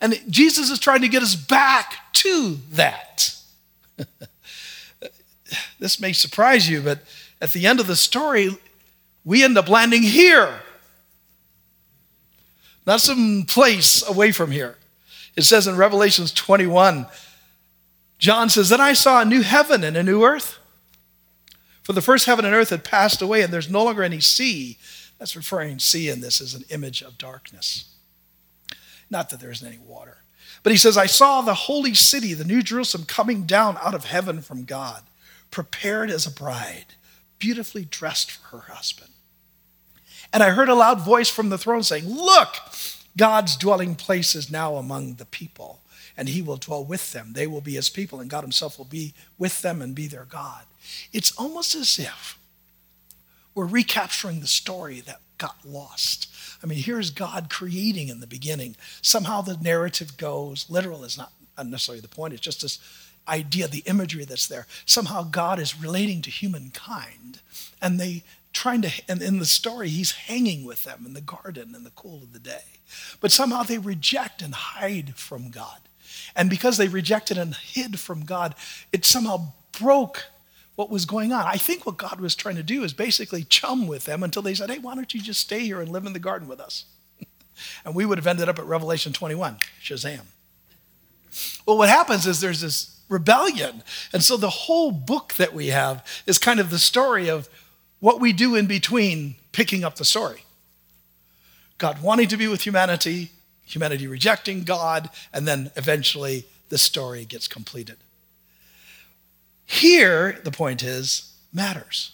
And 0.00 0.20
Jesus 0.28 0.70
is 0.70 0.78
trying 0.78 1.00
to 1.00 1.08
get 1.08 1.22
us 1.22 1.34
back 1.34 2.12
to 2.14 2.58
that. 2.72 3.34
this 5.78 6.00
may 6.00 6.12
surprise 6.12 6.68
you, 6.68 6.82
but 6.82 7.00
at 7.40 7.52
the 7.52 7.66
end 7.66 7.80
of 7.80 7.86
the 7.86 7.96
story, 7.96 8.50
we 9.24 9.42
end 9.42 9.56
up 9.56 9.68
landing 9.68 10.02
here, 10.02 10.60
not 12.86 13.00
some 13.00 13.44
place 13.44 14.06
away 14.06 14.30
from 14.30 14.50
here. 14.50 14.76
It 15.36 15.42
says 15.42 15.66
in 15.66 15.76
Revelations 15.76 16.32
21, 16.32 17.06
John 18.18 18.48
says, 18.48 18.68
Then 18.68 18.80
I 18.80 18.92
saw 18.92 19.20
a 19.20 19.24
new 19.24 19.42
heaven 19.42 19.84
and 19.84 19.96
a 19.96 20.02
new 20.02 20.24
earth. 20.24 20.58
For 21.82 21.92
the 21.92 22.00
first 22.00 22.26
heaven 22.26 22.44
and 22.44 22.54
earth 22.54 22.70
had 22.70 22.84
passed 22.84 23.20
away, 23.20 23.42
and 23.42 23.52
there's 23.52 23.68
no 23.68 23.84
longer 23.84 24.02
any 24.02 24.20
sea. 24.20 24.78
That's 25.18 25.36
referring 25.36 25.78
sea 25.78 26.08
in 26.08 26.20
this 26.20 26.40
as 26.40 26.54
an 26.54 26.64
image 26.70 27.02
of 27.02 27.18
darkness. 27.18 27.94
Not 29.10 29.30
that 29.30 29.40
there 29.40 29.50
isn't 29.50 29.66
any 29.66 29.78
water. 29.78 30.18
But 30.62 30.72
he 30.72 30.78
says, 30.78 30.96
I 30.96 31.06
saw 31.06 31.42
the 31.42 31.54
holy 31.54 31.94
city, 31.94 32.32
the 32.32 32.44
New 32.44 32.62
Jerusalem, 32.62 33.04
coming 33.06 33.44
down 33.44 33.76
out 33.82 33.94
of 33.94 34.06
heaven 34.06 34.40
from 34.40 34.64
God, 34.64 35.02
prepared 35.50 36.10
as 36.10 36.26
a 36.26 36.32
bride, 36.32 36.94
beautifully 37.38 37.84
dressed 37.84 38.30
for 38.30 38.58
her 38.58 38.72
husband. 38.72 39.10
And 40.32 40.42
I 40.42 40.50
heard 40.50 40.70
a 40.70 40.74
loud 40.74 41.02
voice 41.02 41.28
from 41.28 41.50
the 41.50 41.58
throne 41.58 41.82
saying, 41.82 42.08
Look, 42.08 42.56
God's 43.16 43.56
dwelling 43.56 43.94
place 43.94 44.34
is 44.34 44.50
now 44.50 44.76
among 44.76 45.14
the 45.14 45.26
people, 45.26 45.80
and 46.16 46.28
he 46.28 46.42
will 46.42 46.56
dwell 46.56 46.84
with 46.84 47.12
them. 47.12 47.32
They 47.32 47.46
will 47.46 47.60
be 47.60 47.74
his 47.74 47.90
people, 47.90 48.20
and 48.20 48.30
God 48.30 48.42
himself 48.42 48.78
will 48.78 48.84
be 48.84 49.14
with 49.38 49.62
them 49.62 49.82
and 49.82 49.94
be 49.94 50.06
their 50.06 50.24
God. 50.24 50.64
It's 51.12 51.32
almost 51.36 51.74
as 51.74 51.98
if 51.98 52.38
we're 53.54 53.66
recapturing 53.66 54.40
the 54.40 54.46
story 54.46 55.00
that 55.00 55.20
got 55.38 55.56
lost. 55.64 56.28
I 56.62 56.66
mean, 56.66 56.78
here's 56.78 57.10
God 57.10 57.50
creating 57.50 58.08
in 58.08 58.20
the 58.20 58.26
beginning. 58.26 58.76
Somehow 59.02 59.40
the 59.40 59.56
narrative 59.56 60.16
goes, 60.16 60.66
literal 60.68 61.04
is 61.04 61.18
not 61.18 61.32
necessarily 61.62 62.00
the 62.00 62.08
point, 62.08 62.34
it's 62.34 62.42
just 62.42 62.62
this 62.62 62.78
idea, 63.26 63.68
the 63.68 63.82
imagery 63.86 64.24
that's 64.24 64.46
there. 64.46 64.66
Somehow 64.84 65.22
God 65.22 65.58
is 65.58 65.80
relating 65.80 66.20
to 66.22 66.30
humankind, 66.30 67.40
and 67.80 67.98
they 67.98 68.22
trying 68.52 68.82
to, 68.82 68.90
and 69.08 69.20
in 69.20 69.40
the 69.40 69.44
story, 69.44 69.88
he's 69.88 70.12
hanging 70.12 70.64
with 70.64 70.84
them 70.84 71.02
in 71.04 71.12
the 71.12 71.20
garden 71.20 71.74
in 71.74 71.84
the 71.84 71.90
cool 71.90 72.22
of 72.22 72.32
the 72.32 72.38
day. 72.38 72.62
But 73.20 73.32
somehow 73.32 73.64
they 73.64 73.78
reject 73.78 74.42
and 74.42 74.54
hide 74.54 75.16
from 75.16 75.50
God. 75.50 75.80
And 76.36 76.50
because 76.50 76.76
they 76.76 76.88
rejected 76.88 77.38
and 77.38 77.54
hid 77.54 78.00
from 78.00 78.24
God, 78.24 78.54
it 78.92 79.04
somehow 79.04 79.52
broke 79.78 80.24
what 80.76 80.90
was 80.90 81.04
going 81.04 81.32
on. 81.32 81.44
I 81.46 81.56
think 81.56 81.86
what 81.86 81.96
God 81.96 82.20
was 82.20 82.34
trying 82.34 82.56
to 82.56 82.62
do 82.62 82.82
is 82.82 82.92
basically 82.92 83.44
chum 83.44 83.86
with 83.86 84.04
them 84.04 84.22
until 84.22 84.42
they 84.42 84.54
said, 84.54 84.70
hey, 84.70 84.78
why 84.78 84.94
don't 84.94 85.14
you 85.14 85.20
just 85.20 85.40
stay 85.40 85.60
here 85.60 85.80
and 85.80 85.90
live 85.90 86.06
in 86.06 86.12
the 86.12 86.18
garden 86.18 86.48
with 86.48 86.60
us? 86.60 86.84
and 87.84 87.94
we 87.94 88.04
would 88.04 88.18
have 88.18 88.26
ended 88.26 88.48
up 88.48 88.58
at 88.58 88.64
Revelation 88.64 89.12
21, 89.12 89.58
Shazam. 89.82 90.22
Well, 91.66 91.78
what 91.78 91.88
happens 91.88 92.26
is 92.26 92.40
there's 92.40 92.60
this 92.60 93.00
rebellion. 93.08 93.82
And 94.12 94.22
so 94.22 94.36
the 94.36 94.50
whole 94.50 94.90
book 94.90 95.34
that 95.34 95.52
we 95.52 95.68
have 95.68 96.04
is 96.26 96.38
kind 96.38 96.58
of 96.58 96.70
the 96.70 96.78
story 96.78 97.28
of 97.28 97.48
what 98.00 98.20
we 98.20 98.32
do 98.32 98.54
in 98.54 98.66
between 98.66 99.36
picking 99.52 99.84
up 99.84 99.96
the 99.96 100.04
story. 100.04 100.44
God 101.78 102.02
wanting 102.02 102.28
to 102.28 102.36
be 102.36 102.48
with 102.48 102.62
humanity, 102.62 103.30
humanity 103.64 104.06
rejecting 104.06 104.62
God, 104.62 105.10
and 105.32 105.46
then 105.46 105.70
eventually 105.76 106.46
the 106.68 106.78
story 106.78 107.24
gets 107.24 107.48
completed. 107.48 107.96
Here, 109.64 110.40
the 110.44 110.50
point 110.50 110.82
is, 110.82 111.32
matters. 111.52 112.12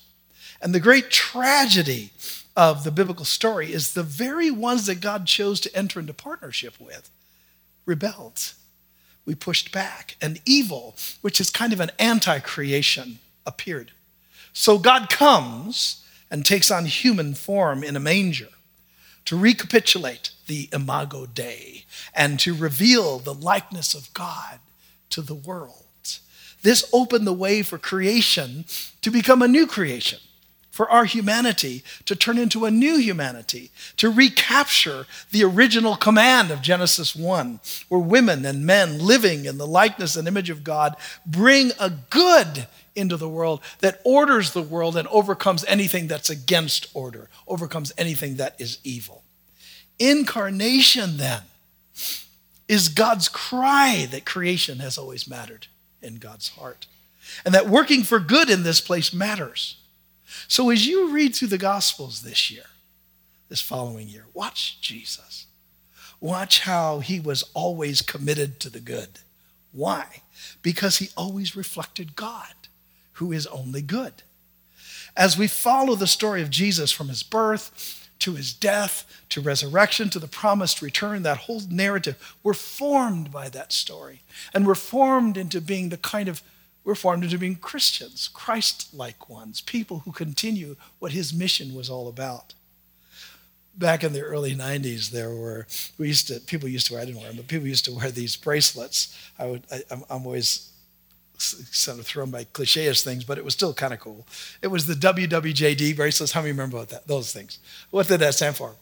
And 0.63 0.75
the 0.75 0.81
great 0.81 1.11
tragedy 1.11 2.11
of 2.57 2.85
the 2.85 2.91
biblical 2.91 3.25
story 3.25 3.73
is 3.73 3.95
the 3.95 4.03
very 4.03 4.51
ones 4.51 4.87
that 4.87 5.01
God 5.01 5.27
chose 5.27 5.61
to 5.61 5.75
enter 5.77 6.01
into 6.01 6.13
partnership 6.13 6.75
with 6.79 7.11
rebelled. 7.87 8.53
We 9.25 9.35
pushed 9.35 9.73
back, 9.73 10.17
and 10.21 10.41
evil, 10.45 10.97
which 11.21 11.41
is 11.41 11.51
kind 11.51 11.73
of 11.73 11.81
an 11.81 11.91
anti 11.99 12.39
creation, 12.41 13.19
appeared. 13.47 13.93
So 14.53 14.79
God 14.79 15.09
comes 15.09 16.05
and 16.31 16.45
takes 16.45 16.71
on 16.71 16.87
human 16.87 17.35
form 17.35 17.83
in 17.83 17.97
a 17.97 18.01
manger 18.01 18.49
to 19.25 19.39
recapitulate 19.39 20.31
the 20.47 20.69
imago 20.73 21.27
Dei 21.27 21.85
and 22.15 22.39
to 22.41 22.55
reveal 22.55 23.19
the 23.19 23.35
likeness 23.35 23.95
of 23.95 24.13
God 24.15 24.59
to 25.11 25.23
the 25.23 25.35
world. 25.35 25.85
This 26.63 26.89
opened 26.93 27.27
the 27.27 27.33
way 27.33 27.63
for 27.63 27.79
creation 27.79 28.65
to 29.03 29.11
become 29.11 29.41
a 29.43 29.49
new 29.49 29.67
creation, 29.67 30.19
for 30.71 30.91
our 30.91 31.05
humanity 31.05 31.83
to 32.05 32.15
turn 32.15 32.39
into 32.39 32.65
a 32.65 32.71
new 32.71 32.97
humanity, 32.97 33.71
to 33.97 34.11
recapture 34.11 35.07
the 35.31 35.45
original 35.45 35.97
command 35.97 36.51
of 36.51 36.63
Genesis 36.63 37.17
1, 37.17 37.61
where 37.89 38.01
women 38.01 38.45
and 38.45 38.67
men 38.67 38.99
living 38.99 39.47
in 39.47 39.59
the 39.59 39.67
likeness 39.67 40.17
and 40.17 40.29
image 40.29 40.51
of 40.51 40.65
God 40.65 40.97
bring 41.25 41.73
a 41.79 41.91
good 41.91 42.67
into 42.95 43.17
the 43.17 43.29
world 43.29 43.61
that 43.81 44.01
orders 44.05 44.53
the 44.53 44.63
world 44.63 44.97
and 44.97 45.09
overcomes 45.09 45.65
anything 45.67 46.07
that's 46.07 46.31
against 46.31 46.89
order, 46.95 47.29
overcomes 47.47 47.93
anything 47.97 48.37
that 48.37 48.61
is 48.61 48.79
evil. 48.85 49.23
Incarnation, 49.99 51.17
then, 51.17 51.43
is 52.69 52.89
God's 52.89 53.29
cry 53.29 54.07
that 54.11 54.25
creation 54.25 54.79
has 54.79 54.97
always 54.97 55.29
mattered 55.29 55.67
in 56.03 56.17
God's 56.17 56.51
heart. 56.51 56.87
And 57.45 57.55
that 57.55 57.69
working 57.69 58.03
for 58.03 58.19
good 58.19 58.49
in 58.49 58.63
this 58.63 58.81
place 58.81 59.13
matters. 59.13 59.77
So 60.49 60.71
as 60.71 60.87
you 60.87 61.11
read 61.11 61.35
through 61.35 61.49
the 61.49 61.59
Gospels 61.59 62.23
this 62.23 62.51
year, 62.51 62.65
this 63.49 63.61
following 63.61 64.09
year, 64.09 64.27
watch 64.33 64.81
Jesus. 64.81 65.47
Watch 66.21 66.61
how 66.61 67.01
he 67.01 67.19
was 67.19 67.43
always 67.55 68.03
committed 68.03 68.61
to 68.61 68.71
the 68.71 68.81
good. 68.81 69.21
Why? 69.73 70.23
Because 70.63 70.99
he 70.99 71.11
always 71.17 71.57
reflected 71.57 72.17
God, 72.17 72.55
who 73.21 73.33
is 73.33 73.47
only 73.49 73.83
good. 73.83 74.15
As 75.15 75.37
we 75.37 75.47
follow 75.47 75.95
the 75.95 76.07
story 76.07 76.41
of 76.41 76.49
Jesus 76.49 76.91
from 76.91 77.09
his 77.09 77.23
birth 77.23 78.09
to 78.21 78.35
his 78.35 78.55
death, 78.55 79.07
to 79.29 79.43
resurrection, 79.43 80.09
to 80.11 80.19
the 80.19 80.27
promised 80.27 80.81
return, 80.81 81.23
that 81.23 81.37
whole 81.39 81.61
narrative, 81.71 82.37
we're 82.43 82.55
formed 82.55 83.31
by 83.31 83.51
that 83.51 83.73
story. 83.73 84.23
And 84.55 84.67
we're 84.67 84.75
formed 84.75 85.37
into 85.37 85.61
being 85.61 85.91
the 85.91 85.99
kind 85.99 86.29
of, 86.29 86.43
we're 86.83 86.95
formed 86.95 87.25
into 87.25 87.39
being 87.39 87.57
Christians, 87.57 88.29
Christ 88.33 88.95
like 88.95 89.29
ones, 89.29 89.61
people 89.61 90.01
who 90.01 90.13
continue 90.13 90.77
what 90.99 91.13
his 91.13 91.35
mission 91.35 91.75
was 91.75 91.91
all 91.91 92.09
about. 92.09 92.55
Back 93.77 94.03
in 94.03 94.15
the 94.15 94.23
early 94.23 94.55
90s, 94.55 95.11
there 95.11 95.35
were, 95.35 95.67
we 95.99 96.09
used 96.09 96.29
to, 96.29 96.41
people 96.41 96.71
used 96.71 96.87
to 96.87 96.95
wear, 96.95 97.03
I 97.03 97.05
didn't 97.05 97.21
wear 97.21 97.29
them, 97.29 97.37
but 97.37 97.49
people 97.49 97.69
used 97.69 97.85
to 97.85 97.93
wear 97.93 98.11
these 98.11 98.37
bracelets. 98.37 99.15
I 99.39 99.47
would, 99.47 99.63
I, 99.71 99.83
I'm 99.91 100.05
always 100.09 100.70
sort 101.41 101.99
of 101.99 102.07
thrown 102.07 102.31
by 102.31 102.45
cliche-ish 102.45 103.03
things, 103.03 103.25
but 103.25 103.39
it 103.39 103.45
was 103.45 103.55
still 103.55 103.75
kind 103.75 103.93
of 103.93 104.01
cool. 104.01 104.27
It 104.63 104.69
was 104.69 104.87
the 104.87 104.95
WWJD 104.95 105.97
bracelets. 105.97 106.33
How 106.33 106.41
many 106.41 106.53
remember 106.53 106.77
about 106.77 106.89
that? 106.91 107.07
Those 107.07 107.33
things. 107.33 107.59
What 107.91 108.09
did 108.09 108.21
that 108.21 108.35
stand 108.35 108.57
for? 108.57 108.75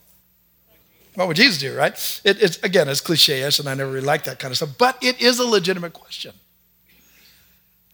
What 1.14 1.28
would 1.28 1.36
Jesus 1.36 1.58
do, 1.58 1.76
right? 1.76 1.92
It, 2.24 2.40
it's 2.42 2.58
again, 2.62 2.88
it's 2.88 3.00
cliche-ish, 3.00 3.58
and 3.58 3.68
I 3.68 3.74
never 3.74 3.90
really 3.90 4.06
liked 4.06 4.24
that 4.26 4.38
kind 4.38 4.52
of 4.52 4.56
stuff. 4.56 4.70
But 4.78 4.98
it 5.02 5.20
is 5.20 5.38
a 5.38 5.44
legitimate 5.44 5.92
question. 5.92 6.32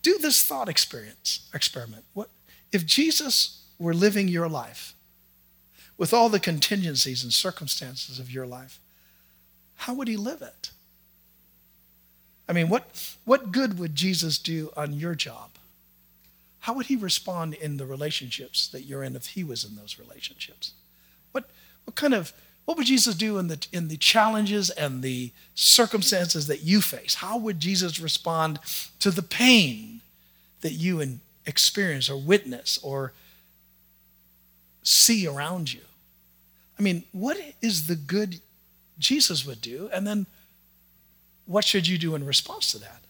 Do 0.02 0.18
this 0.18 0.42
thought 0.42 0.68
experience 0.68 1.48
experiment. 1.54 2.04
What 2.12 2.28
if 2.72 2.84
Jesus 2.84 3.64
were 3.78 3.94
living 3.94 4.28
your 4.28 4.48
life 4.48 4.94
with 5.96 6.12
all 6.12 6.28
the 6.28 6.40
contingencies 6.40 7.22
and 7.22 7.32
circumstances 7.32 8.18
of 8.18 8.30
your 8.30 8.46
life? 8.46 8.78
How 9.76 9.94
would 9.94 10.08
he 10.08 10.16
live 10.16 10.42
it? 10.42 10.70
I 12.48 12.52
mean, 12.52 12.68
what, 12.68 13.16
what 13.24 13.52
good 13.52 13.78
would 13.78 13.94
Jesus 13.94 14.38
do 14.38 14.70
on 14.76 14.92
your 14.92 15.14
job? 15.14 15.50
How 16.60 16.74
would 16.74 16.86
he 16.86 16.96
respond 16.96 17.54
in 17.54 17.76
the 17.76 17.86
relationships 17.86 18.68
that 18.68 18.82
you're 18.82 19.02
in 19.02 19.16
if 19.16 19.28
he 19.28 19.44
was 19.44 19.64
in 19.64 19.76
those 19.76 19.98
relationships? 19.98 20.72
What, 21.32 21.44
what 21.84 21.94
kind 21.94 22.14
of, 22.14 22.32
what 22.64 22.76
would 22.76 22.86
Jesus 22.86 23.14
do 23.14 23.38
in 23.38 23.48
the, 23.48 23.66
in 23.72 23.88
the 23.88 23.96
challenges 23.96 24.70
and 24.70 25.02
the 25.02 25.32
circumstances 25.54 26.46
that 26.46 26.62
you 26.62 26.80
face? 26.80 27.16
How 27.16 27.36
would 27.38 27.60
Jesus 27.60 28.00
respond 28.00 28.58
to 29.00 29.10
the 29.10 29.22
pain 29.22 30.00
that 30.62 30.72
you 30.72 31.18
experience 31.46 32.08
or 32.08 32.16
witness 32.16 32.78
or 32.82 33.12
see 34.82 35.26
around 35.26 35.72
you. 35.72 35.80
I 36.78 36.82
mean, 36.82 37.04
what 37.12 37.38
is 37.60 37.86
the 37.86 37.96
good 37.96 38.40
Jesus 38.98 39.46
would 39.46 39.60
do? 39.60 39.90
And 39.92 40.06
then 40.06 40.26
what 41.46 41.64
should 41.64 41.86
you 41.86 41.98
do 41.98 42.14
in 42.14 42.24
response 42.24 42.72
to 42.72 42.78
that? 42.78 43.00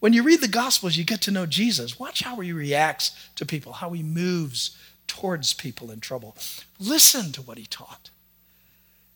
When 0.00 0.12
you 0.12 0.24
read 0.24 0.40
the 0.40 0.48
Gospels, 0.48 0.96
you 0.96 1.04
get 1.04 1.20
to 1.22 1.30
know 1.30 1.46
Jesus. 1.46 1.98
Watch 1.98 2.24
how 2.24 2.36
he 2.40 2.52
reacts 2.52 3.12
to 3.36 3.46
people, 3.46 3.74
how 3.74 3.90
he 3.90 4.02
moves 4.02 4.76
towards 5.06 5.52
people 5.52 5.90
in 5.90 6.00
trouble. 6.00 6.36
Listen 6.80 7.30
to 7.32 7.42
what 7.42 7.58
he 7.58 7.66
taught. 7.66 8.10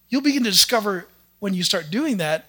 You'll 0.09 0.23
begin 0.23 0.45
to 0.45 0.51
discover 0.51 1.09
when 1.41 1.55
you 1.55 1.65
start 1.65 1.91
doing 1.91 2.19
that 2.19 2.47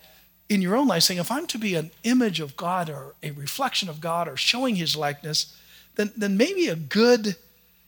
in 0.50 0.62
your 0.62 0.76
own 0.76 0.88
life, 0.88 1.04
saying, 1.04 1.20
if 1.20 1.32
I'm 1.32 1.48
to 1.48 1.58
be 1.58 1.76
an 1.76 1.92
image 2.04 2.40
of 2.40 2.56
God 2.56 2.90
or 2.90 3.16
a 3.24 3.32
reflection 3.32 3.90
of 3.90 4.00
God 4.00 4.28
or 4.28 4.38
showing 4.38 4.76
his 4.76 4.96
likeness, 4.96 5.58
then, 5.96 6.12
then 6.16 6.38
maybe 6.38 6.68
a 6.68 6.76
good, 6.76 7.36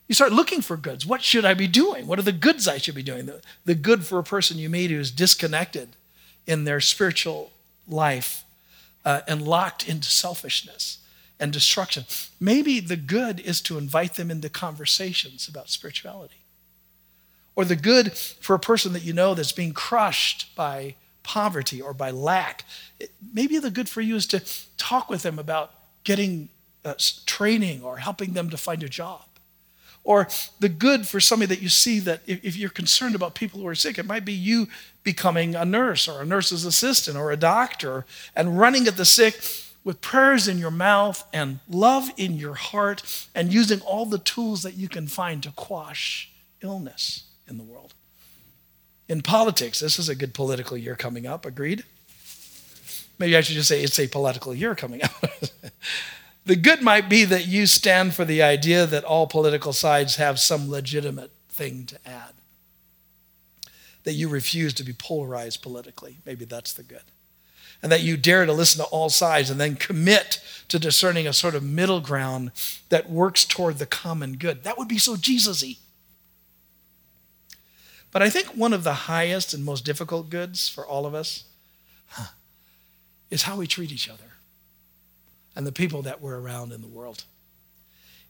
you 0.08 0.16
start 0.16 0.32
looking 0.32 0.62
for 0.62 0.76
goods. 0.76 1.06
What 1.06 1.22
should 1.22 1.46
I 1.46 1.54
be 1.54 1.68
doing? 1.68 2.08
What 2.08 2.20
are 2.20 2.24
the 2.24 2.32
goods 2.32 2.68
I 2.68 2.80
should 2.80 2.96
be 2.96 3.04
doing? 3.04 3.28
The, 3.28 3.42
the 3.66 3.76
good 3.76 4.04
for 4.04 4.18
a 4.18 4.24
person 4.24 4.58
you 4.58 4.70
meet 4.70 4.90
who's 4.90 5.12
disconnected 5.12 5.90
in 6.48 6.64
their 6.64 6.82
spiritual 6.82 7.52
life 7.90 8.44
uh, 9.06 9.22
and 9.28 9.42
locked 9.42 9.88
into 9.88 10.10
selfishness 10.10 11.00
and 11.40 11.54
destruction. 11.54 12.06
Maybe 12.40 12.80
the 12.80 12.98
good 12.98 13.40
is 13.40 13.62
to 13.62 13.78
invite 13.78 14.16
them 14.16 14.30
into 14.30 14.50
conversations 14.50 15.48
about 15.48 15.70
spirituality. 15.70 16.36
Or 17.56 17.66
the 17.66 17.76
good 17.76 18.14
for 18.14 18.56
a 18.56 18.60
person 18.60 18.94
that 18.94 19.04
you 19.04 19.14
know 19.14 19.34
that's 19.34 19.52
being 19.52 19.74
crushed 19.74 20.56
by 20.56 20.96
poverty 21.24 21.82
or 21.82 21.94
by 21.94 22.12
lack. 22.12 22.66
Maybe 23.34 23.58
the 23.60 23.72
good 23.72 23.90
for 23.90 24.02
you 24.02 24.16
is 24.16 24.26
to 24.28 24.42
talk 24.78 25.10
with 25.10 25.24
them 25.24 25.38
about 25.38 25.74
getting 26.04 26.50
uh, 26.86 26.96
training 27.26 27.84
or 27.84 27.98
helping 27.98 28.34
them 28.34 28.50
to 28.50 28.58
find 28.58 28.82
a 28.84 28.90
job. 28.90 29.26
Or 30.04 30.28
the 30.60 30.70
good 30.70 31.08
for 31.08 31.20
somebody 31.20 31.54
that 31.54 31.62
you 31.62 31.70
see 31.70 32.00
that 32.00 32.22
if, 32.26 32.56
you're 32.56 32.70
concerned 32.70 33.16
about 33.16 33.36
people 33.36 33.60
who 33.60 33.68
are 33.68 33.76
sick, 33.76 34.00
it 34.00 34.06
might 34.06 34.26
be 34.26 34.34
you 34.34 34.68
becoming 35.04 35.56
a 35.56 35.66
nurse 35.66 36.08
or 36.08 36.22
a 36.22 36.26
nurse's 36.26 36.66
assistant 36.66 37.18
or 37.18 37.32
a 37.32 37.38
doctor 37.38 38.06
and 38.36 38.58
running 38.58 38.88
at 38.88 38.98
the 38.98 39.06
sick 39.06 39.40
with 39.84 40.02
prayers 40.02 40.48
in 40.48 40.58
your 40.58 40.72
mouth 40.72 41.24
and 41.34 41.60
love 41.70 42.12
in 42.18 42.36
your 42.36 42.56
heart 42.56 43.28
and 43.36 43.54
using 43.54 43.82
all 43.82 44.06
the 44.06 44.18
tools 44.18 44.64
that 44.64 44.76
you 44.76 44.90
can 44.90 45.08
find 45.08 45.44
to 45.44 45.52
quash 45.52 46.32
illness 46.62 47.26
in 47.48 47.58
the 47.58 47.64
world. 47.64 47.94
In 49.08 49.22
politics, 49.22 49.80
this 49.80 49.98
is 49.98 50.10
a 50.10 50.16
good 50.16 50.34
political 50.34 50.78
year 50.78 50.96
coming 50.96 51.26
up, 51.26 51.46
agreed? 51.46 51.84
Maybe 53.18 53.36
I 53.36 53.42
should 53.42 53.56
just 53.56 53.68
say 53.68 53.82
it's 53.82 54.00
a 54.00 54.08
political 54.08 54.54
year 54.54 54.76
coming 54.76 55.04
up. 55.04 55.12
The 56.46 56.56
good 56.56 56.82
might 56.82 57.10
be 57.10 57.26
that 57.26 57.48
you 57.48 57.66
stand 57.66 58.16
for 58.16 58.26
the 58.26 58.42
idea 58.42 58.86
that 58.86 59.04
all 59.04 59.28
political 59.28 59.74
sides 59.74 60.16
have 60.16 60.40
some 60.40 60.70
legitimate 60.70 61.32
thing 61.50 61.86
to 61.88 62.00
add. 62.08 62.34
That 64.04 64.14
you 64.14 64.30
refuse 64.30 64.74
to 64.76 64.84
be 64.84 64.94
polarized 64.94 65.62
politically. 65.62 66.18
Maybe 66.26 66.46
that's 66.46 66.74
the 66.74 66.84
good. 66.84 67.04
And 67.82 67.92
that 67.92 68.02
you 68.02 68.18
dare 68.18 68.46
to 68.46 68.54
listen 68.54 68.84
to 68.84 68.90
all 68.90 69.10
sides 69.10 69.50
and 69.50 69.60
then 69.60 69.76
commit 69.76 70.42
to 70.70 70.80
discerning 70.80 71.28
a 71.28 71.34
sort 71.34 71.56
of 71.56 71.64
middle 71.64 72.02
ground 72.02 72.52
that 72.90 73.10
works 73.10 73.46
toward 73.46 73.78
the 73.78 73.86
common 73.86 74.38
good. 74.38 74.64
That 74.64 74.78
would 74.78 74.88
be 74.88 74.98
so 74.98 75.16
Jesus 75.16 75.62
y. 75.62 75.76
But 78.12 78.22
I 78.22 78.30
think 78.30 78.48
one 78.48 78.74
of 78.74 78.84
the 78.84 78.94
highest 78.94 79.54
and 79.54 79.64
most 79.64 79.86
difficult 79.86 80.30
goods 80.30 80.68
for 80.68 80.86
all 80.86 81.06
of 81.06 81.14
us 81.14 81.44
huh, 82.08 82.32
is 83.30 83.44
how 83.44 83.56
we 83.56 83.68
treat 83.68 83.92
each 83.92 84.10
other 84.10 84.29
and 85.60 85.68
the 85.68 85.74
people 85.74 86.02
that 86.04 86.22
we're 86.22 86.40
around 86.40 86.72
in 86.72 86.80
the 86.80 86.88
world. 86.88 87.26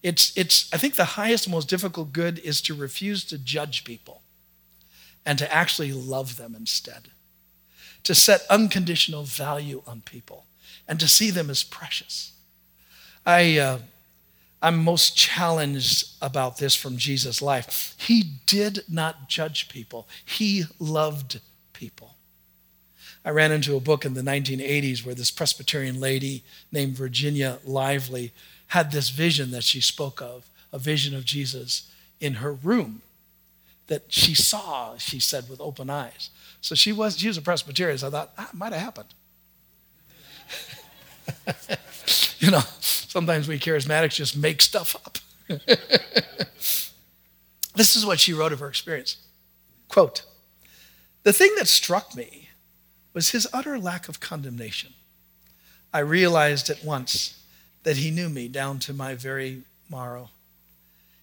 It's, 0.02 0.36
it's, 0.36 0.68
I 0.74 0.78
think 0.78 0.96
the 0.96 1.06
highest, 1.06 1.48
most 1.48 1.70
difficult 1.70 2.12
good 2.12 2.40
is 2.40 2.60
to 2.64 2.74
refuse 2.74 3.24
to 3.26 3.38
judge 3.38 3.84
people 3.84 4.24
and 5.28 5.38
to 5.38 5.54
actually 5.54 5.94
love 5.94 6.38
them 6.38 6.56
instead, 6.56 7.10
to 8.02 8.16
set 8.16 8.48
unconditional 8.50 9.26
value 9.26 9.84
on 9.86 10.02
people 10.02 10.48
and 10.88 11.00
to 11.00 11.08
see 11.08 11.30
them 11.30 11.52
as 11.52 11.62
precious. 11.62 12.32
I, 13.28 13.60
uh, 13.60 13.80
I'm 14.60 14.84
most 14.84 15.16
challenged 15.16 16.08
about 16.24 16.58
this 16.58 16.74
from 16.76 16.98
Jesus' 16.98 17.44
life. 17.44 17.94
He 18.00 18.24
did 18.48 18.86
not 18.90 19.30
judge 19.30 19.70
people, 19.70 20.08
he 20.26 20.64
loved 20.80 21.42
people. 21.74 22.16
I 23.30 23.32
ran 23.32 23.52
into 23.52 23.76
a 23.76 23.80
book 23.80 24.06
in 24.06 24.16
the 24.16 24.24
1980s 24.24 25.06
where 25.06 25.14
this 25.14 25.30
Presbyterian 25.30 26.00
lady 26.00 26.44
named 26.72 26.96
Virginia 26.96 27.60
Lively 27.64 28.34
had 28.70 28.92
this 28.92 29.10
vision 29.12 29.52
that 29.52 29.64
she 29.64 29.82
spoke 29.82 30.20
of, 30.20 30.50
a 30.74 30.80
vision 30.80 31.16
of 31.16 31.26
Jesus 31.26 31.92
in 32.20 32.34
her 32.36 32.52
room 32.52 33.04
that 33.86 34.06
she 34.08 34.34
saw, 34.34 34.98
she 34.98 35.20
said, 35.20 35.48
with 35.48 35.62
open 35.62 35.92
eyes. 35.92 36.32
So 36.60 36.74
she 36.74 36.92
was, 36.92 37.20
she 37.20 37.28
was 37.28 37.38
a 37.38 37.44
Presbyterian, 37.44 38.00
so 38.00 38.08
I 38.08 38.10
thought, 38.10 38.32
ah, 38.36 38.50
might 38.52 38.74
have 38.74 38.82
happened. 38.82 39.14
you 42.40 42.50
know, 42.50 42.64
sometimes 42.80 43.48
we 43.48 43.60
charismatics 43.60 44.16
just 44.16 44.36
make 44.36 44.60
stuff 44.60 44.96
up. 45.06 45.20
this 47.76 47.96
is 47.96 48.08
what 48.08 48.20
she 48.20 48.34
wrote 48.34 48.54
of 48.54 48.60
her 48.60 48.70
experience. 48.70 49.18
Quote, 49.88 50.24
the 51.22 51.32
thing 51.32 51.54
that 51.60 51.68
struck 51.68 52.16
me 52.16 52.49
was 53.14 53.30
his 53.30 53.48
utter 53.54 53.80
lack 53.80 54.08
of 54.08 54.20
condemnation. 54.20 54.94
I 55.94 56.00
realized 56.00 56.70
at 56.70 56.84
once 56.84 57.42
that 57.84 57.98
he 57.98 58.12
knew 58.12 58.30
me 58.30 58.48
down 58.48 58.80
to 58.80 58.94
my 58.94 59.16
very 59.16 59.64
marrow. 59.90 60.30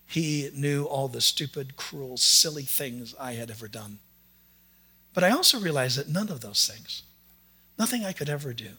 He 0.07 0.51
knew 0.55 0.85
all 0.85 1.09
the 1.09 1.21
stupid, 1.21 1.77
cruel, 1.77 2.17
silly 2.17 2.63
things 2.63 3.15
I 3.19 3.33
had 3.33 3.51
ever 3.51 3.69
done. 3.69 3.99
But 5.15 5.25
I 5.25 5.31
also 5.31 5.59
realized 5.59 5.99
that 5.99 6.09
none 6.09 6.29
of 6.29 6.41
those 6.41 6.67
things, 6.67 7.03
nothing 7.79 8.05
I 8.05 8.13
could 8.13 8.29
ever 8.29 8.53
do, 8.53 8.71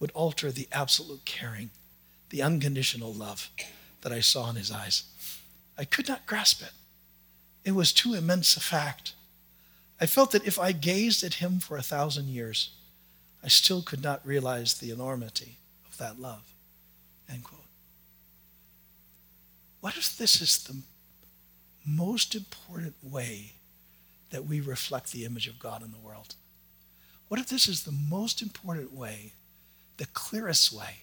would 0.00 0.10
alter 0.12 0.50
the 0.50 0.68
absolute 0.72 1.24
caring, 1.24 1.70
the 2.30 2.42
unconditional 2.42 3.12
love 3.12 3.50
that 4.02 4.12
I 4.12 4.20
saw 4.20 4.50
in 4.50 4.56
his 4.56 4.70
eyes. 4.70 5.04
I 5.78 5.84
could 5.84 6.08
not 6.08 6.26
grasp 6.26 6.62
it. 6.62 6.72
It 7.64 7.72
was 7.72 7.92
too 7.92 8.14
immense 8.14 8.56
a 8.56 8.60
fact. 8.60 9.12
I 10.00 10.06
felt 10.06 10.32
that 10.32 10.46
if 10.46 10.58
I 10.58 10.72
gazed 10.72 11.22
at 11.22 11.34
him 11.34 11.60
for 11.60 11.76
a 11.76 11.82
thousand 11.82 12.28
years, 12.28 12.70
I 13.42 13.48
still 13.48 13.82
could 13.82 14.02
not 14.02 14.26
realize 14.26 14.74
the 14.74 14.90
enormity 14.90 15.58
of 15.88 15.96
that 15.98 16.20
love. 16.20 16.54
End 17.28 17.44
quote. 17.44 17.60
What 19.80 19.96
if 19.96 20.16
this 20.16 20.40
is 20.40 20.62
the 20.62 20.76
most 21.84 22.34
important 22.34 22.94
way 23.02 23.54
that 24.30 24.46
we 24.46 24.60
reflect 24.60 25.12
the 25.12 25.24
image 25.24 25.46
of 25.46 25.58
God 25.58 25.82
in 25.82 25.92
the 25.92 25.98
world? 25.98 26.34
What 27.28 27.40
if 27.40 27.48
this 27.48 27.66
is 27.66 27.84
the 27.84 27.92
most 27.92 28.42
important 28.42 28.92
way, 28.92 29.32
the 29.96 30.06
clearest 30.06 30.72
way 30.72 30.98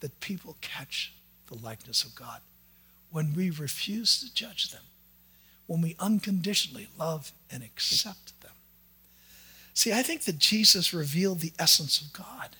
that 0.00 0.20
people 0.20 0.56
catch 0.60 1.12
the 1.46 1.56
likeness 1.56 2.04
of 2.04 2.14
God? 2.14 2.40
When 3.10 3.34
we 3.34 3.50
refuse 3.50 4.20
to 4.20 4.34
judge 4.34 4.70
them, 4.70 4.82
when 5.66 5.80
we 5.80 5.96
unconditionally 5.98 6.88
love 6.98 7.32
and 7.50 7.62
accept 7.62 8.33
See, 9.74 9.92
I 9.92 10.02
think 10.02 10.22
that 10.22 10.38
Jesus 10.38 10.94
revealed 10.94 11.40
the 11.40 11.52
essence 11.58 12.00
of 12.00 12.12
God. 12.12 12.56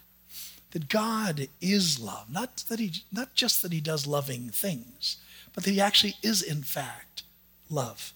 That 0.72 0.88
God 0.88 1.48
is 1.61 2.00
love. 2.00 2.27
Not, 2.29 2.64
that 2.68 2.81
he, 2.81 2.92
not 3.12 3.35
just 3.35 3.62
that 3.62 3.72
he 3.72 3.81
does 3.81 4.07
loving 4.07 4.50
things, 4.50 5.18
but 5.55 5.62
that 5.62 5.70
he 5.70 5.81
actually 5.81 6.16
is, 6.22 6.42
in 6.42 6.64
fact, 6.64 7.22
love. 7.70 8.12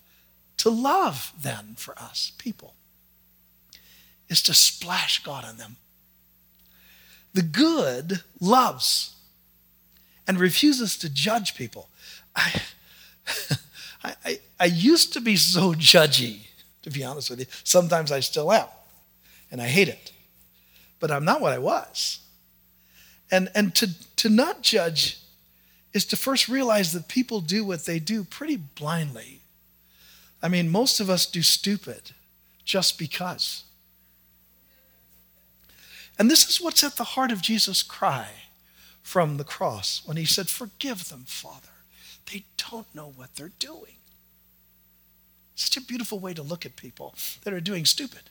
To 0.59 0.71
love, 0.71 1.33
then, 1.41 1.77
for 1.77 1.97
us, 1.97 2.33
people, 2.39 2.75
is 4.29 4.43
to 4.43 4.53
splash 4.53 5.23
God 5.23 5.45
on 5.45 5.57
them. 5.57 5.77
The 7.33 7.43
good 7.43 8.23
loves 8.41 9.15
and 10.27 10.41
refuses 10.41 10.97
to 10.99 11.09
judge 11.09 11.55
people. 11.55 11.89
I, 12.35 12.63
I, 14.03 14.41
I, 14.59 14.65
used 14.65 15.13
to 15.13 15.21
be 15.21 15.37
so 15.37 15.75
judgy, 15.75 16.41
to 16.83 16.91
be 16.91 17.05
honest 17.05 17.31
with 17.31 17.41
you. 17.41 17.47
Sometimes 17.63 18.11
I 18.11 18.21
still 18.21 18.51
am 18.51 18.67
and 19.51 19.61
I 19.61 19.67
hate 19.67 19.89
it. 19.89 20.13
But 21.01 21.11
I'm 21.11 21.25
not 21.25 21.41
what 21.41 21.53
I 21.53 21.59
was. 21.59 22.21
And, 23.31 23.51
and 23.55 23.75
to, 23.77 23.91
to 24.17 24.29
not 24.29 24.63
judge 24.63 25.21
is 25.93 26.05
to 26.07 26.17
first 26.17 26.49
realize 26.49 26.93
that 26.93 27.09
people 27.09 27.41
do 27.41 27.65
what 27.65 27.85
they 27.85 27.99
do 27.99 28.25
pretty 28.25 28.57
blindly. 28.57 29.41
I 30.43 30.49
mean, 30.49 30.69
most 30.71 31.01
of 31.01 31.11
us 31.11 31.27
do 31.27 31.43
stupid 31.43 32.13
just 32.65 32.99
because. 32.99 33.65
And 36.19 36.31
this 36.31 36.49
is 36.49 36.61
what's 36.61 36.85
at 36.85 36.97
the 36.97 37.05
heart 37.05 37.31
of 37.31 37.43
Jesus' 37.43 37.83
cry 37.83 38.29
from 39.03 39.37
the 39.37 39.45
cross 39.45 40.03
when 40.05 40.17
he 40.17 40.25
said, 40.25 40.49
Forgive 40.49 41.09
them, 41.09 41.25
Father. 41.27 41.69
They 42.31 42.45
don't 42.71 42.93
know 42.95 43.13
what 43.15 43.37
they're 43.37 43.53
doing. 43.59 43.97
Such 45.55 45.77
a 45.77 45.87
beautiful 45.87 46.19
way 46.19 46.35
to 46.35 46.43
look 46.43 46.67
at 46.67 46.77
people 46.77 47.15
that 47.43 47.55
are 47.55 47.61
doing 47.61 47.85
stupid. 47.85 48.23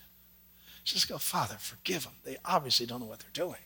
Just 0.94 1.10
go, 1.10 1.18
Father, 1.18 1.56
forgive 1.60 2.04
them. 2.04 2.14
They 2.24 2.38
obviously 2.46 2.86
don't 2.86 3.02
know 3.02 3.06
what 3.08 3.20
they're 3.20 3.30
doing. 3.34 3.60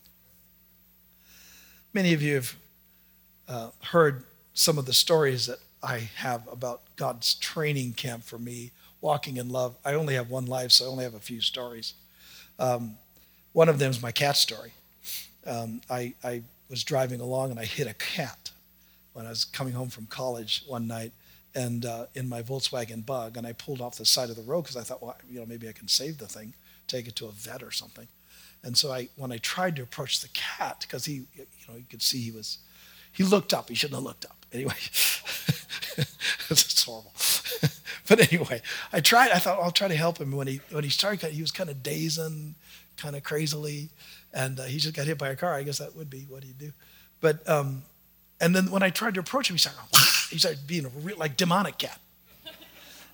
Many 1.93 2.13
of 2.13 2.21
you 2.21 2.35
have 2.35 2.55
uh, 3.47 3.69
heard 3.83 4.23
some 4.53 4.77
of 4.77 4.85
the 4.85 4.93
stories 4.93 5.45
that 5.45 5.59
I 5.83 5.99
have 6.15 6.47
about 6.51 6.81
God's 6.95 7.35
training 7.35 7.93
camp 7.93 8.23
for 8.23 8.37
me, 8.37 8.71
walking 9.01 9.37
in 9.37 9.49
love. 9.49 9.75
I 9.85 9.93
only 9.93 10.15
have 10.15 10.29
one 10.29 10.45
life, 10.45 10.71
so 10.71 10.85
I 10.85 10.87
only 10.87 11.03
have 11.03 11.13
a 11.13 11.19
few 11.19 11.41
stories. 11.41 11.93
Um, 12.57 12.97
one 13.53 13.69
of 13.69 13.77
them 13.77 13.91
is 13.91 14.01
my 14.01 14.11
cat 14.11 14.37
story. 14.37 14.73
Um, 15.45 15.81
I, 15.89 16.13
I 16.23 16.43
was 16.69 16.83
driving 16.83 17.19
along 17.19 17.51
and 17.51 17.59
I 17.59 17.65
hit 17.65 17.87
a 17.87 17.93
cat 17.93 18.51
when 19.13 19.25
I 19.25 19.29
was 19.29 19.43
coming 19.45 19.73
home 19.73 19.89
from 19.89 20.05
college 20.05 20.63
one 20.67 20.87
night 20.87 21.11
and 21.53 21.85
uh, 21.85 22.05
in 22.15 22.29
my 22.29 22.41
Volkswagen 22.41 23.05
Bug, 23.05 23.35
and 23.37 23.45
I 23.45 23.53
pulled 23.53 23.81
off 23.81 23.97
the 23.97 24.05
side 24.05 24.29
of 24.29 24.35
the 24.35 24.41
road 24.41 24.61
because 24.61 24.77
I 24.77 24.81
thought, 24.81 25.01
well, 25.03 25.17
you 25.29 25.39
know, 25.39 25.45
maybe 25.45 25.67
I 25.67 25.73
can 25.73 25.87
save 25.87 26.17
the 26.17 26.27
thing, 26.27 26.53
take 26.91 27.07
it 27.07 27.15
to 27.17 27.25
a 27.27 27.31
vet 27.31 27.63
or 27.63 27.71
something. 27.71 28.07
And 28.63 28.77
so 28.77 28.91
I, 28.91 29.09
when 29.15 29.31
I 29.31 29.37
tried 29.37 29.75
to 29.77 29.81
approach 29.81 30.21
the 30.21 30.27
cat, 30.29 30.77
because 30.81 31.05
he, 31.05 31.13
you 31.35 31.45
know, 31.67 31.75
you 31.75 31.85
could 31.89 32.01
see 32.01 32.19
he 32.19 32.31
was, 32.31 32.59
he 33.11 33.23
looked 33.23 33.53
up. 33.53 33.69
He 33.69 33.75
shouldn't 33.75 33.95
have 33.95 34.03
looked 34.03 34.25
up. 34.25 34.45
Anyway, 34.53 34.75
it's 36.49 36.83
horrible. 36.83 37.13
but 38.07 38.19
anyway, 38.31 38.61
I 38.93 38.99
tried. 38.99 39.31
I 39.31 39.39
thought 39.39 39.59
I'll 39.59 39.71
try 39.71 39.87
to 39.87 39.95
help 39.95 40.19
him. 40.19 40.31
When 40.31 40.47
he 40.47 40.61
when 40.71 40.83
he 40.83 40.89
started, 40.89 41.31
he 41.31 41.41
was 41.41 41.51
kind 41.51 41.69
of 41.69 41.81
dazing, 41.81 42.55
kind 42.97 43.15
of 43.15 43.23
crazily, 43.23 43.89
and 44.33 44.59
uh, 44.59 44.63
he 44.63 44.77
just 44.77 44.93
got 44.93 45.07
hit 45.07 45.17
by 45.17 45.29
a 45.29 45.35
car. 45.35 45.53
I 45.53 45.63
guess 45.63 45.77
that 45.77 45.95
would 45.95 46.09
be 46.09 46.25
what 46.27 46.43
he'd 46.43 46.57
do. 46.57 46.73
But 47.21 47.47
um, 47.49 47.83
and 48.41 48.55
then 48.55 48.69
when 48.71 48.83
I 48.83 48.89
tried 48.89 49.13
to 49.13 49.19
approach 49.21 49.49
him, 49.49 49.55
he 49.55 49.59
started 49.59 49.79
he 50.29 50.37
started 50.37 50.67
being 50.67 50.85
a 50.85 50.89
real, 50.89 51.17
like 51.17 51.37
demonic 51.37 51.77
cat, 51.77 51.99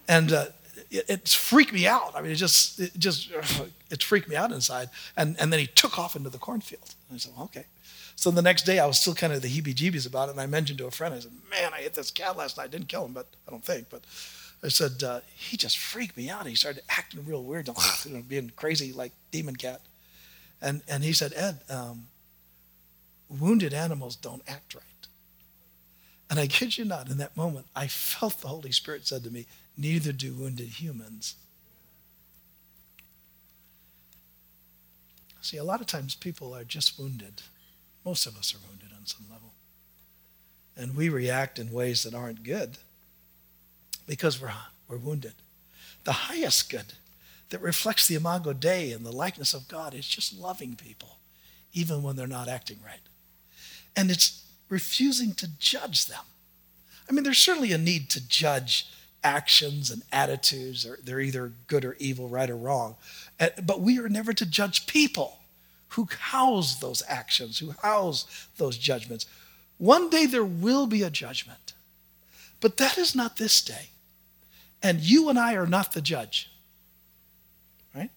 and 0.07 0.31
uh, 0.31 0.45
it, 0.91 1.27
freaked 1.27 1.73
me 1.73 1.87
out. 1.87 2.13
I 2.15 2.21
mean, 2.21 2.31
it 2.31 2.35
just 2.35 2.79
it 2.79 2.91
just 2.97 3.29
it 3.91 4.03
freaked 4.03 4.29
me 4.29 4.35
out 4.35 4.51
inside. 4.51 4.89
And 5.15 5.35
and 5.39 5.51
then 5.51 5.59
he 5.59 5.67
took 5.67 5.97
off 5.97 6.15
into 6.15 6.29
the 6.29 6.37
cornfield. 6.37 6.95
And 7.09 7.15
I 7.15 7.19
said, 7.19 7.33
well, 7.35 7.45
okay. 7.45 7.65
So 8.15 8.31
the 8.31 8.41
next 8.41 8.63
day, 8.63 8.79
I 8.79 8.87
was 8.87 8.97
still 8.97 9.13
kind 9.13 9.31
of 9.31 9.43
the 9.43 9.47
heebie-jeebies 9.47 10.07
about 10.07 10.29
it, 10.29 10.31
and 10.31 10.41
I 10.41 10.47
mentioned 10.47 10.79
to 10.79 10.87
a 10.87 10.91
friend, 10.91 11.13
I 11.13 11.19
said, 11.19 11.33
"Man, 11.51 11.71
I 11.71 11.81
hit 11.81 11.93
this 11.93 12.09
cat 12.09 12.35
last 12.35 12.57
night. 12.57 12.63
I 12.63 12.67
didn't 12.67 12.87
kill 12.87 13.05
him, 13.05 13.13
but 13.13 13.27
I 13.47 13.51
don't 13.51 13.63
think, 13.63 13.87
but." 13.89 14.01
I 14.63 14.69
said, 14.69 15.03
uh, 15.03 15.19
he 15.35 15.55
just 15.55 15.77
freaked 15.77 16.17
me 16.17 16.29
out. 16.29 16.47
He 16.47 16.55
started 16.55 16.81
acting 16.89 17.23
real 17.25 17.43
weird, 17.43 17.67
you 18.05 18.11
know, 18.11 18.23
being 18.27 18.51
crazy 18.55 18.91
like 18.91 19.11
demon 19.31 19.55
cat. 19.55 19.81
And, 20.61 20.81
and 20.87 21.03
he 21.03 21.13
said, 21.13 21.33
Ed, 21.35 21.59
um, 21.69 22.07
wounded 23.29 23.73
animals 23.73 24.15
don't 24.15 24.41
act 24.47 24.73
right. 24.73 24.83
And 26.29 26.39
I 26.39 26.47
kid 26.47 26.77
you 26.77 26.85
not, 26.85 27.09
in 27.09 27.17
that 27.17 27.37
moment, 27.37 27.67
I 27.75 27.87
felt 27.87 28.41
the 28.41 28.49
Holy 28.49 28.71
Spirit 28.71 29.07
said 29.07 29.23
to 29.23 29.31
me, 29.31 29.45
Neither 29.77 30.11
do 30.11 30.33
wounded 30.33 30.67
humans. 30.67 31.35
See, 35.41 35.57
a 35.57 35.63
lot 35.63 35.79
of 35.79 35.87
times 35.87 36.15
people 36.15 36.53
are 36.55 36.63
just 36.63 36.99
wounded. 36.99 37.43
Most 38.03 38.25
of 38.25 38.35
us 38.35 38.53
are 38.53 38.67
wounded 38.67 38.89
on 38.97 39.05
some 39.05 39.25
level. 39.31 39.53
And 40.75 40.95
we 40.95 41.09
react 41.09 41.59
in 41.59 41.71
ways 41.71 42.03
that 42.03 42.13
aren't 42.13 42.43
good 42.43 42.77
because 44.07 44.41
we're, 44.41 44.51
we're 44.87 44.97
wounded. 44.97 45.33
The 46.03 46.11
highest 46.11 46.69
good 46.69 46.93
that 47.49 47.61
reflects 47.61 48.07
the 48.07 48.15
Imago 48.15 48.51
Dei 48.53 48.91
and 48.91 49.05
the 49.05 49.11
likeness 49.11 49.53
of 49.53 49.67
God 49.67 49.93
is 49.93 50.07
just 50.07 50.37
loving 50.37 50.75
people, 50.75 51.17
even 51.71 52.03
when 52.03 52.15
they're 52.15 52.27
not 52.27 52.49
acting 52.49 52.79
right. 52.83 52.99
And 53.95 54.11
it's 54.11 54.43
refusing 54.69 55.33
to 55.33 55.47
judge 55.59 56.07
them. 56.07 56.23
I 57.09 57.13
mean, 57.13 57.23
there's 57.23 57.37
certainly 57.37 57.71
a 57.71 57.77
need 57.77 58.09
to 58.11 58.27
judge 58.27 58.87
actions 59.23 59.89
and 59.89 60.03
attitudes, 60.11 60.85
or 60.85 60.99
they're 61.03 61.19
either 61.19 61.51
good 61.67 61.85
or 61.85 61.95
evil, 61.99 62.27
right 62.27 62.49
or 62.49 62.55
wrong. 62.55 62.95
Uh, 63.39 63.49
but 63.63 63.81
we 63.81 63.99
are 63.99 64.09
never 64.09 64.33
to 64.33 64.45
judge 64.45 64.87
people 64.87 65.39
who 65.89 66.07
house 66.19 66.75
those 66.75 67.01
actions, 67.07 67.59
who 67.59 67.71
house 67.81 68.47
those 68.57 68.77
judgments. 68.77 69.25
One 69.77 70.09
day 70.09 70.25
there 70.25 70.43
will 70.43 70.87
be 70.87 71.03
a 71.03 71.09
judgment, 71.09 71.73
but 72.59 72.77
that 72.77 72.97
is 72.97 73.15
not 73.15 73.37
this 73.37 73.61
day. 73.61 73.89
And 74.83 74.99
you 74.99 75.29
and 75.29 75.39
I 75.39 75.55
are 75.55 75.65
not 75.65 75.93
the 75.93 76.01
judge. 76.01 76.51
Right? 77.95 78.11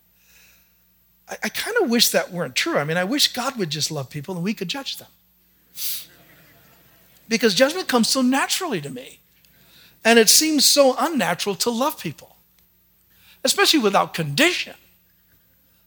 I 1.29 1.49
kind 1.49 1.77
of 1.81 1.89
wish 1.89 2.09
that 2.11 2.33
weren't 2.33 2.55
true. 2.57 2.77
I 2.77 2.85
mean, 2.85 2.97
I 2.97 3.05
wish 3.05 3.33
God 3.33 3.57
would 3.57 3.71
just 3.71 3.91
love 3.91 4.11
people 4.11 4.35
and 4.35 4.45
we 4.45 4.53
could 4.53 4.69
judge 4.69 4.99
them 4.99 5.09
because 7.31 7.55
judgment 7.55 7.87
comes 7.87 8.09
so 8.09 8.21
naturally 8.21 8.81
to 8.81 8.91
me. 8.91 9.21
And 10.05 10.19
it 10.19 10.29
seems 10.29 10.65
so 10.65 10.97
unnatural 10.99 11.55
to 11.57 11.71
love 11.71 11.99
people, 11.99 12.37
especially 13.45 13.79
without 13.79 14.13
condition. 14.13 14.75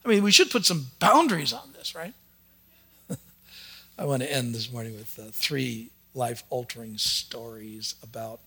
I 0.06 0.08
mean, 0.08 0.23
we 0.23 0.32
should 0.32 0.49
put 0.49 0.65
some 0.65 0.88
boundaries 0.99 1.51
on 1.51 1.73
this, 1.73 1.93
right? 1.93 2.13
I 3.99 4.06
want 4.06 4.23
to 4.23 4.32
end 4.32 4.56
this 4.56 4.71
morning 4.71 4.93
with 4.93 5.19
uh, 5.19 5.23
three 5.32 5.89
life 6.13 6.43
altering 6.49 6.97
stories 6.97 7.95
about 8.01 8.39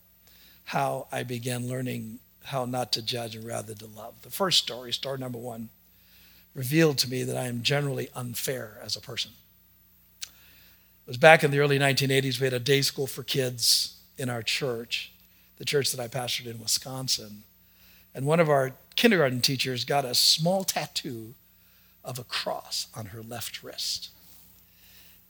how 0.65 1.07
I 1.11 1.23
began 1.23 1.67
learning 1.67 2.19
how 2.45 2.65
not 2.65 2.93
to 2.93 3.01
judge 3.01 3.35
and 3.35 3.45
rather 3.45 3.75
to 3.75 3.85
love. 3.85 4.21
The 4.23 4.29
first 4.31 4.57
story, 4.57 4.91
story 4.91 5.19
number 5.19 5.37
one, 5.37 5.69
revealed 6.55 6.97
to 6.99 7.09
me 7.09 7.23
that 7.23 7.37
I 7.37 7.45
am 7.45 7.61
generally 7.61 8.09
unfair 8.15 8.79
as 8.83 8.95
a 8.95 9.01
person. 9.01 9.31
It 11.07 11.11
was 11.11 11.17
back 11.17 11.41
in 11.41 11.51
the 11.51 11.59
early 11.59 11.79
1980s. 11.79 12.37
We 12.37 12.47
had 12.47 12.53
a 12.53 12.59
day 12.59 12.81
school 12.81 13.07
for 13.07 13.23
kids 13.23 13.95
in 14.17 14.29
our 14.29 14.43
church, 14.43 15.13
the 15.57 15.63
church 15.63 15.93
that 15.93 16.01
I 16.01 16.09
pastored 16.09 16.47
in 16.47 16.59
Wisconsin. 16.59 17.43
And 18.13 18.25
one 18.25 18.41
of 18.41 18.49
our 18.49 18.73
kindergarten 18.97 19.39
teachers 19.39 19.85
got 19.85 20.03
a 20.03 20.13
small 20.13 20.65
tattoo 20.65 21.33
of 22.03 22.19
a 22.19 22.25
cross 22.25 22.87
on 22.93 23.05
her 23.05 23.21
left 23.21 23.63
wrist. 23.63 24.09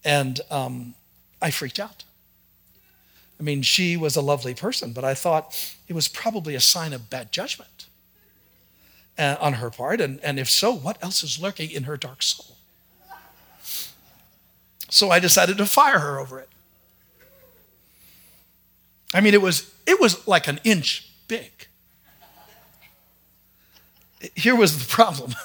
And 0.03 0.41
um, 0.49 0.95
I 1.43 1.51
freaked 1.51 1.79
out. 1.79 2.05
I 3.39 3.43
mean, 3.43 3.61
she 3.61 3.95
was 3.97 4.15
a 4.15 4.21
lovely 4.21 4.55
person, 4.55 4.93
but 4.93 5.03
I 5.03 5.13
thought 5.13 5.75
it 5.87 5.93
was 5.93 6.07
probably 6.07 6.55
a 6.55 6.59
sign 6.59 6.91
of 6.91 7.11
bad 7.11 7.31
judgment 7.31 7.85
uh, 9.15 9.35
on 9.39 9.53
her 9.53 9.69
part. 9.69 10.01
And, 10.01 10.19
and 10.21 10.39
if 10.39 10.49
so, 10.49 10.73
what 10.73 10.97
else 11.03 11.23
is 11.23 11.39
lurking 11.39 11.69
in 11.69 11.83
her 11.83 11.97
dark 11.97 12.23
soul? 12.23 12.56
So 14.89 15.11
I 15.11 15.19
decided 15.19 15.57
to 15.57 15.65
fire 15.65 15.99
her 15.99 16.19
over 16.19 16.39
it. 16.39 16.49
I 19.13 19.21
mean, 19.21 19.33
it 19.33 19.41
was, 19.41 19.73
it 19.85 19.99
was 19.99 20.27
like 20.27 20.47
an 20.47 20.59
inch 20.63 21.09
big. 21.27 21.67
Here 24.35 24.55
was 24.55 24.77
the 24.79 24.91
problem 24.91 25.35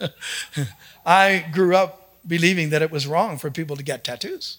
I 1.06 1.46
grew 1.52 1.76
up 1.76 2.16
believing 2.26 2.70
that 2.70 2.82
it 2.82 2.90
was 2.90 3.06
wrong 3.06 3.38
for 3.38 3.50
people 3.50 3.76
to 3.76 3.84
get 3.84 4.02
tattoos 4.02 4.58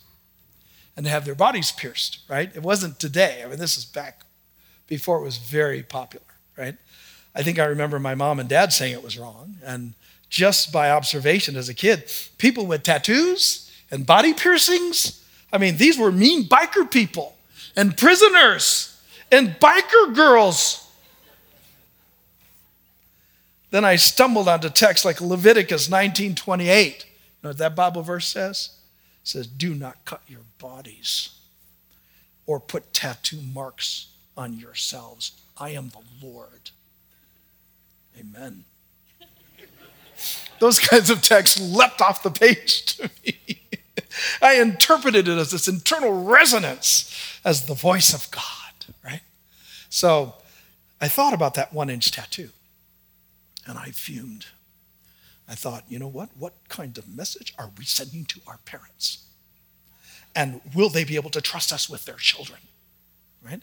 and 0.95 1.06
to 1.06 1.10
have 1.12 1.26
their 1.26 1.36
bodies 1.36 1.71
pierced, 1.71 2.19
right? 2.30 2.50
It 2.56 2.63
wasn't 2.63 3.00
today. 3.00 3.41
I 3.43 3.47
mean, 3.47 3.60
this 3.60 3.78
is 3.78 3.86
back 3.86 4.21
before 4.88 5.19
it 5.19 5.23
was 5.23 5.38
very 5.38 5.84
popular, 5.84 6.26
right? 6.58 6.76
I 7.36 7.43
think 7.43 7.60
I 7.60 7.65
remember 7.65 8.00
my 8.00 8.15
mom 8.15 8.39
and 8.39 8.50
dad 8.50 8.73
saying 8.73 8.93
it 8.93 9.04
was 9.04 9.17
wrong. 9.17 9.58
And 9.63 9.93
just 10.30 10.71
by 10.71 10.89
observation 10.89 11.56
as 11.56 11.69
a 11.69 11.73
kid, 11.73 12.10
people 12.38 12.65
with 12.65 12.84
tattoos, 12.84 13.66
and 13.91 14.06
body 14.06 14.34
piercings. 14.34 15.23
I 15.52 15.58
mean, 15.58 15.78
these 15.78 15.97
were 15.97 16.12
mean 16.12 16.45
biker 16.45 16.89
people 16.89 17.38
and 17.76 17.95
prisoners 17.95 19.00
and 19.32 19.50
biker 19.60 20.13
girls. 20.13 20.84
Then 23.69 23.86
I 23.86 23.95
stumbled 23.97 24.47
onto 24.47 24.69
texts 24.69 25.06
like 25.06 25.21
Leviticus 25.21 25.89
19:28. 25.89 27.06
You 27.06 27.12
know 27.43 27.50
what 27.50 27.58
that 27.58 27.76
Bible 27.76 28.02
verse 28.02 28.28
says? 28.28 28.71
It 29.23 29.28
says, 29.28 29.47
"Do 29.47 29.76
not 29.76 30.06
cut 30.06 30.21
your 30.28 30.45
bodies 30.58 31.30
or 32.45 32.60
put 32.60 32.93
tattoo 32.93 33.41
marks 33.41 34.08
on 34.36 34.58
yourselves. 34.58 35.34
I 35.58 35.69
am 35.71 35.89
the 35.89 36.26
Lord." 36.26 36.71
Amen. 38.17 38.63
Those 40.60 40.80
kinds 40.80 41.10
of 41.10 41.21
texts 41.21 41.60
leapt 41.60 42.02
off 42.02 42.23
the 42.23 42.32
page 42.32 42.86
to 42.97 43.12
me. 43.23 43.66
I 44.41 44.56
interpreted 44.56 45.27
it 45.27 45.38
as 45.38 45.51
this 45.51 45.67
internal 45.67 46.23
resonance 46.23 47.39
as 47.43 47.65
the 47.65 47.73
voice 47.73 48.13
of 48.13 48.30
God, 48.32 48.93
right? 49.03 49.21
So 49.89 50.36
I 50.99 51.08
thought 51.08 51.34
about 51.34 51.53
that 51.56 51.73
one 51.73 51.89
inch 51.89 52.12
tattoo 52.12 52.49
and 53.65 53.77
I 53.77 53.91
fumed. 53.91 54.47
I 55.47 55.56
thought, 55.56 55.86
you 55.88 55.99
know 55.99 56.08
what? 56.08 56.30
What 56.38 56.53
kind 56.67 56.97
of 56.97 57.08
message 57.08 57.53
are 57.58 57.71
we 57.77 57.86
sending 57.86 58.25
to 58.25 58.41
our 58.47 58.58
parents? 58.65 59.23
And 60.36 60.62
will 60.75 60.89
they 60.89 61.03
be 61.03 61.15
able 61.15 61.30
to 61.32 61.41
trust 61.41 61.71
us 61.71 61.89
with 61.89 62.06
their 62.06 62.15
children? 62.15 62.60
Right? 63.43 63.62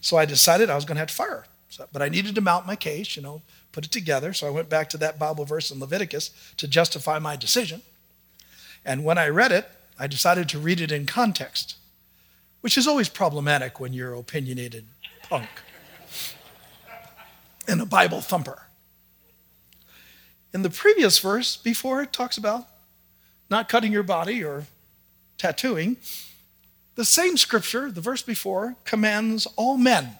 So 0.00 0.16
I 0.16 0.24
decided 0.26 0.70
I 0.70 0.74
was 0.76 0.84
going 0.84 0.96
to 0.96 1.00
have 1.00 1.08
to 1.08 1.14
fire. 1.14 1.46
So, 1.70 1.88
but 1.92 2.02
I 2.02 2.08
needed 2.08 2.36
to 2.36 2.40
mount 2.40 2.66
my 2.66 2.76
case, 2.76 3.16
you 3.16 3.22
know, 3.22 3.42
put 3.72 3.84
it 3.84 3.90
together. 3.90 4.32
So 4.32 4.46
I 4.46 4.50
went 4.50 4.68
back 4.68 4.88
to 4.90 4.96
that 4.98 5.18
Bible 5.18 5.44
verse 5.44 5.72
in 5.72 5.80
Leviticus 5.80 6.30
to 6.56 6.68
justify 6.68 7.18
my 7.18 7.34
decision. 7.34 7.82
And 8.84 9.04
when 9.04 9.18
I 9.18 9.28
read 9.28 9.50
it, 9.50 9.68
I 9.98 10.06
decided 10.06 10.48
to 10.50 10.58
read 10.58 10.80
it 10.80 10.90
in 10.90 11.06
context, 11.06 11.76
which 12.60 12.76
is 12.76 12.86
always 12.86 13.08
problematic 13.08 13.78
when 13.78 13.92
you're 13.92 14.14
opinionated 14.14 14.86
punk 15.22 15.48
and 17.66 17.80
a 17.80 17.86
Bible 17.86 18.20
thumper. 18.20 18.62
In 20.52 20.62
the 20.62 20.70
previous 20.70 21.18
verse, 21.18 21.56
before 21.56 22.02
it 22.02 22.12
talks 22.12 22.36
about 22.36 22.66
not 23.50 23.68
cutting 23.68 23.92
your 23.92 24.02
body 24.02 24.44
or 24.44 24.64
tattooing, 25.38 25.96
the 26.94 27.04
same 27.04 27.36
scripture, 27.36 27.90
the 27.90 28.00
verse 28.00 28.22
before, 28.22 28.76
commands 28.84 29.46
all 29.56 29.76
men 29.76 30.18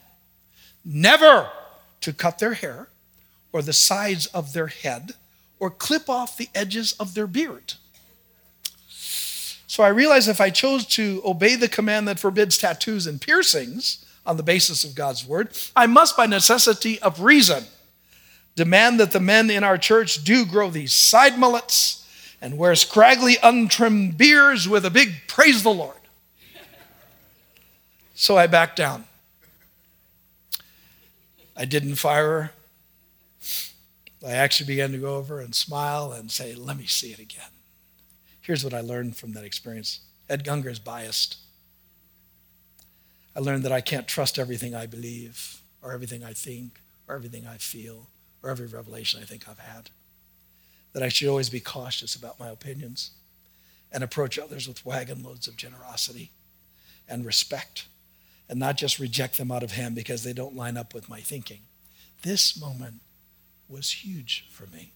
never 0.84 1.50
to 2.00 2.12
cut 2.12 2.38
their 2.38 2.54
hair 2.54 2.88
or 3.52 3.62
the 3.62 3.72
sides 3.72 4.26
of 4.26 4.52
their 4.52 4.66
head 4.66 5.12
or 5.60 5.70
clip 5.70 6.08
off 6.10 6.36
the 6.36 6.48
edges 6.54 6.92
of 6.94 7.14
their 7.14 7.26
beard. 7.26 7.74
So 9.66 9.82
I 9.82 9.88
realized 9.88 10.28
if 10.28 10.40
I 10.40 10.50
chose 10.50 10.86
to 10.86 11.22
obey 11.24 11.56
the 11.56 11.68
command 11.68 12.06
that 12.08 12.18
forbids 12.18 12.58
tattoos 12.58 13.06
and 13.06 13.20
piercings 13.20 14.04
on 14.26 14.36
the 14.36 14.42
basis 14.42 14.84
of 14.84 14.94
God's 14.94 15.26
word, 15.26 15.50
I 15.74 15.86
must, 15.86 16.16
by 16.16 16.26
necessity 16.26 17.00
of 17.00 17.20
reason, 17.20 17.64
demand 18.56 19.00
that 19.00 19.12
the 19.12 19.20
men 19.20 19.50
in 19.50 19.64
our 19.64 19.78
church 19.78 20.22
do 20.24 20.44
grow 20.44 20.70
these 20.70 20.92
side 20.92 21.38
mullets 21.38 22.06
and 22.40 22.58
wear 22.58 22.74
scraggly, 22.74 23.36
untrimmed 23.42 24.18
beards 24.18 24.68
with 24.68 24.84
a 24.84 24.90
big 24.90 25.14
praise 25.28 25.62
the 25.62 25.70
Lord. 25.70 25.96
So 28.14 28.36
I 28.36 28.46
backed 28.46 28.76
down. 28.76 29.06
I 31.56 31.64
didn't 31.64 31.96
fire 31.96 32.28
her. 32.28 32.52
I 34.26 34.32
actually 34.32 34.66
began 34.66 34.92
to 34.92 34.98
go 34.98 35.16
over 35.16 35.40
and 35.40 35.54
smile 35.54 36.12
and 36.12 36.30
say, 36.30 36.54
Let 36.54 36.76
me 36.76 36.86
see 36.86 37.12
it 37.12 37.18
again. 37.18 37.53
Here's 38.44 38.62
what 38.62 38.74
I 38.74 38.82
learned 38.82 39.16
from 39.16 39.32
that 39.32 39.44
experience 39.44 40.00
Ed 40.28 40.44
Gungor 40.44 40.70
is 40.70 40.78
biased. 40.78 41.38
I 43.34 43.40
learned 43.40 43.64
that 43.64 43.72
I 43.72 43.80
can't 43.80 44.06
trust 44.06 44.38
everything 44.38 44.74
I 44.74 44.84
believe, 44.84 45.62
or 45.80 45.92
everything 45.92 46.22
I 46.22 46.34
think, 46.34 46.78
or 47.08 47.14
everything 47.14 47.46
I 47.46 47.56
feel, 47.56 48.10
or 48.42 48.50
every 48.50 48.66
revelation 48.66 49.18
I 49.22 49.24
think 49.24 49.48
I've 49.48 49.58
had. 49.58 49.88
That 50.92 51.02
I 51.02 51.08
should 51.08 51.28
always 51.28 51.48
be 51.48 51.58
cautious 51.58 52.14
about 52.14 52.38
my 52.38 52.48
opinions 52.48 53.12
and 53.90 54.04
approach 54.04 54.38
others 54.38 54.68
with 54.68 54.84
wagon 54.84 55.22
loads 55.22 55.48
of 55.48 55.56
generosity 55.56 56.30
and 57.08 57.24
respect 57.24 57.86
and 58.46 58.60
not 58.60 58.76
just 58.76 58.98
reject 58.98 59.38
them 59.38 59.50
out 59.50 59.62
of 59.62 59.72
hand 59.72 59.94
because 59.94 60.22
they 60.22 60.34
don't 60.34 60.54
line 60.54 60.76
up 60.76 60.92
with 60.92 61.08
my 61.08 61.20
thinking. 61.20 61.60
This 62.20 62.60
moment 62.60 63.00
was 63.70 64.04
huge 64.04 64.46
for 64.50 64.66
me, 64.66 64.92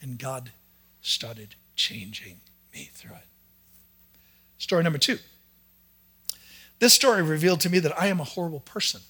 and 0.00 0.18
God 0.18 0.50
started 1.00 1.54
changing 1.76 2.40
me 2.72 2.90
through 2.92 3.14
it. 3.14 3.26
Story 4.58 4.82
number 4.82 4.98
two. 4.98 5.18
This 6.78 6.94
story 6.94 7.22
revealed 7.22 7.60
to 7.60 7.70
me 7.70 7.78
that 7.78 7.98
I 8.00 8.08
am 8.08 8.20
a 8.20 8.24
horrible 8.24 8.60
person. 8.60 9.00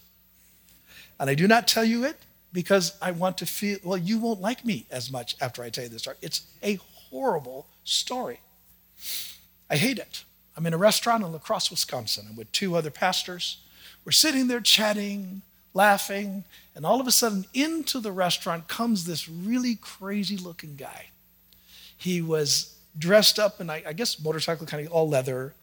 And 1.18 1.30
I 1.30 1.34
do 1.34 1.46
not 1.46 1.68
tell 1.68 1.84
you 1.84 2.04
it 2.04 2.16
because 2.52 2.96
I 3.00 3.12
want 3.12 3.38
to 3.38 3.46
feel, 3.46 3.78
well, 3.82 3.96
you 3.96 4.18
won't 4.18 4.40
like 4.40 4.64
me 4.64 4.86
as 4.90 5.10
much 5.10 5.36
after 5.40 5.62
I 5.62 5.70
tell 5.70 5.84
you 5.84 5.90
this 5.90 6.02
story. 6.02 6.16
It's 6.20 6.42
a 6.62 6.78
horrible 7.10 7.66
story. 7.84 8.40
I 9.70 9.76
hate 9.76 9.98
it. 9.98 10.24
I'm 10.56 10.66
in 10.66 10.74
a 10.74 10.78
restaurant 10.78 11.24
in 11.24 11.32
La 11.32 11.38
Crosse, 11.38 11.70
Wisconsin. 11.70 12.26
I'm 12.28 12.36
with 12.36 12.52
two 12.52 12.76
other 12.76 12.90
pastors. 12.90 13.58
We're 14.04 14.12
sitting 14.12 14.48
there 14.48 14.60
chatting, 14.60 15.42
laughing, 15.72 16.44
and 16.74 16.84
all 16.84 17.00
of 17.00 17.06
a 17.06 17.12
sudden 17.12 17.46
into 17.54 18.00
the 18.00 18.12
restaurant 18.12 18.68
comes 18.68 19.04
this 19.04 19.28
really 19.28 19.76
crazy 19.76 20.36
looking 20.36 20.76
guy. 20.76 21.06
He 21.96 22.20
was 22.20 22.76
dressed 22.98 23.38
up 23.38 23.60
in, 23.60 23.70
I, 23.70 23.92
guess, 23.92 24.22
motorcycle 24.22 24.66
kind 24.66 24.86
of 24.86 24.92
all 24.92 25.08
leather, 25.08 25.54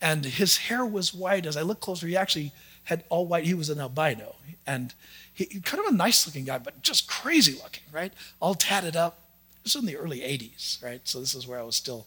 and 0.00 0.24
his 0.24 0.56
hair 0.58 0.84
was 0.84 1.14
white. 1.14 1.46
As 1.46 1.56
I 1.56 1.62
looked 1.62 1.80
closer, 1.80 2.06
he 2.06 2.16
actually 2.16 2.52
had 2.84 3.04
all 3.08 3.26
white. 3.26 3.44
He 3.44 3.54
was 3.54 3.70
an 3.70 3.80
albino, 3.80 4.36
and 4.66 4.94
he 5.32 5.46
kind 5.60 5.84
of 5.84 5.92
a 5.92 5.96
nice 5.96 6.26
looking 6.26 6.44
guy, 6.44 6.58
but 6.58 6.82
just 6.82 7.08
crazy 7.08 7.54
looking, 7.54 7.82
right? 7.92 8.12
All 8.40 8.54
tatted 8.54 8.96
up. 8.96 9.20
This 9.62 9.74
was 9.74 9.82
in 9.82 9.86
the 9.86 9.96
early 9.96 10.20
80s, 10.20 10.82
right? 10.82 11.00
So 11.04 11.20
this 11.20 11.34
is 11.34 11.46
where 11.46 11.58
I 11.58 11.62
was 11.62 11.74
still 11.74 12.06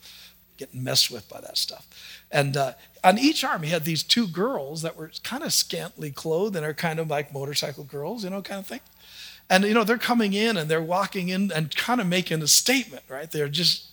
getting 0.58 0.84
messed 0.84 1.12
with 1.12 1.28
by 1.30 1.40
that 1.42 1.58
stuff. 1.58 1.88
And 2.32 2.58
uh, 2.58 2.74
on 3.04 3.18
each 3.18 3.44
arm, 3.44 3.64
he 3.64 3.70
had 3.70 3.84
these 3.84 4.04
two 4.04 4.28
girls 4.28 4.82
that 4.82 4.96
were 4.96 5.12
kind 5.24 5.44
of 5.44 5.54
scantily 5.54 6.12
clothed 6.12 6.56
and 6.56 6.66
are 6.66 6.74
kind 6.74 7.00
of 7.00 7.10
like 7.10 7.34
motorcycle 7.34 7.84
girls, 7.84 8.24
you 8.24 8.30
know, 8.30 8.42
kind 8.42 8.60
of 8.60 8.68
thing. 8.68 8.82
And, 9.50 9.64
you 9.64 9.74
know, 9.74 9.84
they're 9.84 9.98
coming 9.98 10.34
in 10.34 10.58
and 10.58 10.70
they're 10.70 10.82
walking 10.82 11.30
in 11.30 11.52
and 11.52 11.74
kind 11.76 12.02
of 12.02 12.08
making 12.08 12.42
a 12.42 12.48
statement, 12.48 13.04
right? 13.08 13.30
They're 13.30 13.48
just 13.48 13.86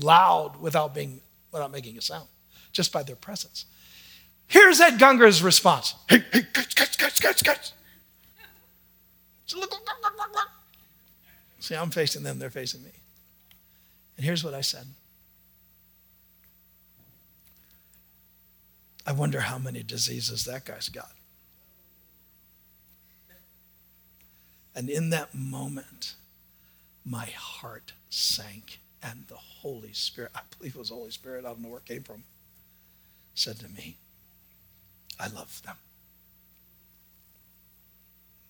loud 0.00 0.60
without 0.60 0.94
being, 0.94 1.20
without 1.50 1.70
making 1.70 1.98
a 1.98 2.00
sound, 2.00 2.28
just 2.72 2.92
by 2.92 3.02
their 3.02 3.16
presence. 3.16 3.66
Here's 4.46 4.80
Ed 4.80 4.98
Gungor's 4.98 5.42
response. 5.42 5.94
Hey, 6.08 6.24
hey. 6.32 6.42
See, 11.58 11.74
I'm 11.76 11.90
facing 11.90 12.22
them, 12.22 12.38
they're 12.38 12.50
facing 12.50 12.82
me. 12.82 12.90
And 14.16 14.26
here's 14.26 14.42
what 14.42 14.52
I 14.52 14.60
said. 14.60 14.86
I 19.06 19.12
wonder 19.12 19.40
how 19.40 19.58
many 19.58 19.82
diseases 19.82 20.44
that 20.44 20.64
guy's 20.64 20.88
got. 20.88 21.12
And 24.74 24.90
in 24.90 25.10
that 25.10 25.34
moment, 25.34 26.14
my 27.04 27.26
heart 27.26 27.92
sank, 28.10 28.80
and 29.02 29.24
the 29.28 29.36
Holy 29.36 29.92
Spirit, 29.92 30.30
I 30.34 30.40
believe 30.56 30.74
it 30.74 30.78
was 30.78 30.90
the 30.90 30.94
Holy 30.94 31.10
Spirit, 31.10 31.44
I 31.44 31.48
don't 31.48 31.60
know 31.60 31.68
where 31.68 31.78
it 31.78 31.84
came 31.84 32.02
from, 32.02 32.24
said 33.34 33.58
to 33.60 33.68
me, 33.68 33.96
I 35.18 35.28
love 35.28 35.60
them. 35.62 35.76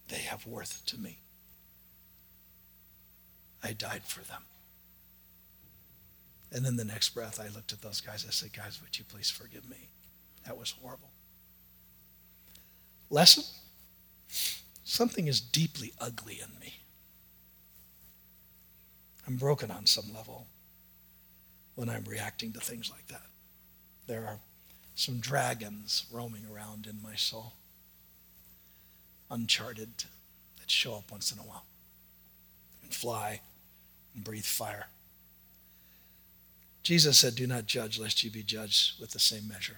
They 0.08 0.18
have 0.18 0.46
worth 0.46 0.84
to 0.86 0.98
me. 0.98 1.18
I 3.64 3.72
died 3.72 4.02
for 4.04 4.20
them. 4.20 4.42
And 6.50 6.64
then 6.64 6.76
the 6.76 6.84
next 6.84 7.10
breath, 7.10 7.40
I 7.40 7.48
looked 7.48 7.72
at 7.72 7.80
those 7.80 8.00
guys. 8.00 8.26
I 8.28 8.30
said, 8.30 8.52
Guys, 8.52 8.80
would 8.82 8.98
you 8.98 9.04
please 9.04 9.30
forgive 9.30 9.68
me? 9.68 9.88
That 10.44 10.58
was 10.58 10.72
horrible. 10.82 11.10
Lesson? 13.08 13.44
Something 14.84 15.28
is 15.28 15.40
deeply 15.40 15.92
ugly 15.98 16.40
in 16.42 16.60
me. 16.60 16.81
I'm 19.26 19.36
broken 19.36 19.70
on 19.70 19.86
some 19.86 20.12
level 20.14 20.46
when 21.74 21.88
I'm 21.88 22.04
reacting 22.04 22.52
to 22.52 22.60
things 22.60 22.90
like 22.90 23.06
that. 23.08 23.26
There 24.06 24.26
are 24.26 24.38
some 24.94 25.20
dragons 25.20 26.04
roaming 26.12 26.46
around 26.52 26.86
in 26.86 27.00
my 27.02 27.14
soul, 27.14 27.54
uncharted, 29.30 30.04
that 30.58 30.70
show 30.70 30.94
up 30.94 31.10
once 31.10 31.32
in 31.32 31.38
a 31.38 31.42
while 31.42 31.64
and 32.82 32.92
fly 32.92 33.40
and 34.14 34.24
breathe 34.24 34.44
fire. 34.44 34.86
Jesus 36.82 37.18
said, 37.18 37.34
Do 37.36 37.46
not 37.46 37.66
judge, 37.66 37.98
lest 37.98 38.24
you 38.24 38.30
be 38.30 38.42
judged 38.42 39.00
with 39.00 39.10
the 39.10 39.18
same 39.18 39.48
measure. 39.48 39.76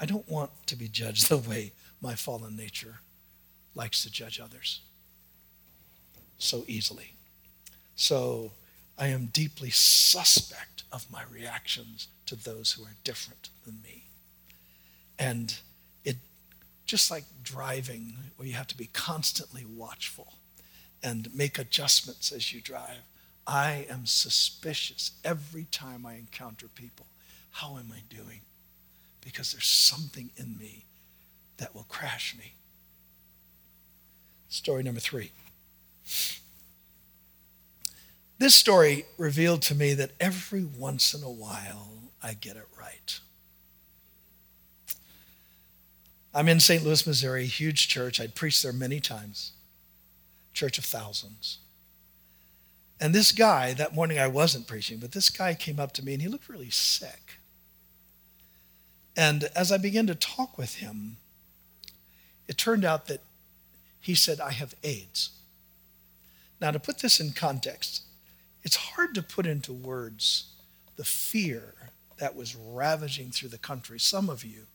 I 0.00 0.06
don't 0.06 0.28
want 0.28 0.50
to 0.66 0.76
be 0.76 0.88
judged 0.88 1.28
the 1.28 1.38
way 1.38 1.72
my 2.00 2.14
fallen 2.14 2.56
nature 2.56 3.00
likes 3.74 4.02
to 4.02 4.10
judge 4.10 4.40
others 4.40 4.80
so 6.38 6.64
easily. 6.66 7.13
So 7.96 8.52
I 8.98 9.08
am 9.08 9.26
deeply 9.26 9.70
suspect 9.70 10.84
of 10.92 11.10
my 11.10 11.22
reactions 11.30 12.08
to 12.26 12.36
those 12.36 12.72
who 12.72 12.84
are 12.84 12.94
different 13.02 13.50
than 13.64 13.80
me. 13.82 14.04
And 15.18 15.56
it 16.04 16.16
just 16.86 17.10
like 17.10 17.24
driving, 17.42 18.14
where 18.36 18.48
you 18.48 18.54
have 18.54 18.66
to 18.68 18.76
be 18.76 18.88
constantly 18.92 19.64
watchful 19.64 20.34
and 21.02 21.34
make 21.34 21.58
adjustments 21.58 22.32
as 22.32 22.52
you 22.52 22.60
drive. 22.60 23.02
I 23.46 23.86
am 23.90 24.06
suspicious 24.06 25.12
every 25.24 25.66
time 25.70 26.06
I 26.06 26.14
encounter 26.14 26.66
people. 26.68 27.06
How 27.50 27.76
am 27.76 27.92
I 27.92 28.00
doing? 28.08 28.40
because 29.24 29.52
there's 29.52 29.66
something 29.66 30.30
in 30.36 30.56
me 30.58 30.84
that 31.56 31.74
will 31.74 31.86
crash 31.88 32.36
me. 32.38 32.52
Story 34.48 34.82
number 34.82 35.00
three. 35.00 35.32
This 38.38 38.54
story 38.54 39.06
revealed 39.16 39.62
to 39.62 39.74
me 39.74 39.94
that 39.94 40.12
every 40.18 40.64
once 40.64 41.14
in 41.14 41.22
a 41.22 41.30
while 41.30 41.90
I 42.22 42.34
get 42.34 42.56
it 42.56 42.66
right. 42.78 43.20
I'm 46.34 46.48
in 46.48 46.58
St. 46.58 46.82
Louis, 46.82 47.06
Missouri, 47.06 47.46
huge 47.46 47.86
church. 47.86 48.20
I'd 48.20 48.34
preached 48.34 48.62
there 48.62 48.72
many 48.72 48.98
times, 48.98 49.52
church 50.52 50.78
of 50.78 50.84
thousands. 50.84 51.58
And 53.00 53.14
this 53.14 53.30
guy, 53.30 53.72
that 53.74 53.94
morning 53.94 54.18
I 54.18 54.26
wasn't 54.26 54.66
preaching, 54.66 54.98
but 54.98 55.12
this 55.12 55.30
guy 55.30 55.54
came 55.54 55.78
up 55.78 55.92
to 55.92 56.04
me 56.04 56.14
and 56.14 56.22
he 56.22 56.28
looked 56.28 56.48
really 56.48 56.70
sick. 56.70 57.38
And 59.16 59.44
as 59.54 59.70
I 59.70 59.78
began 59.78 60.08
to 60.08 60.14
talk 60.14 60.58
with 60.58 60.76
him, 60.76 61.18
it 62.48 62.58
turned 62.58 62.84
out 62.84 63.06
that 63.06 63.20
he 64.00 64.14
said, 64.14 64.40
I 64.40 64.50
have 64.50 64.74
AIDS. 64.82 65.30
Now, 66.60 66.72
to 66.72 66.80
put 66.80 66.98
this 66.98 67.20
in 67.20 67.32
context, 67.32 68.02
it's 68.64 68.76
hard 68.76 69.14
to 69.14 69.22
put 69.22 69.46
into 69.46 69.72
words 69.72 70.52
the 70.96 71.04
fear 71.04 71.74
that 72.18 72.34
was 72.34 72.56
ravaging 72.56 73.30
through 73.30 73.50
the 73.50 73.58
country. 73.58 73.98
Some 73.98 74.30
of 74.30 74.44
you 74.44 74.66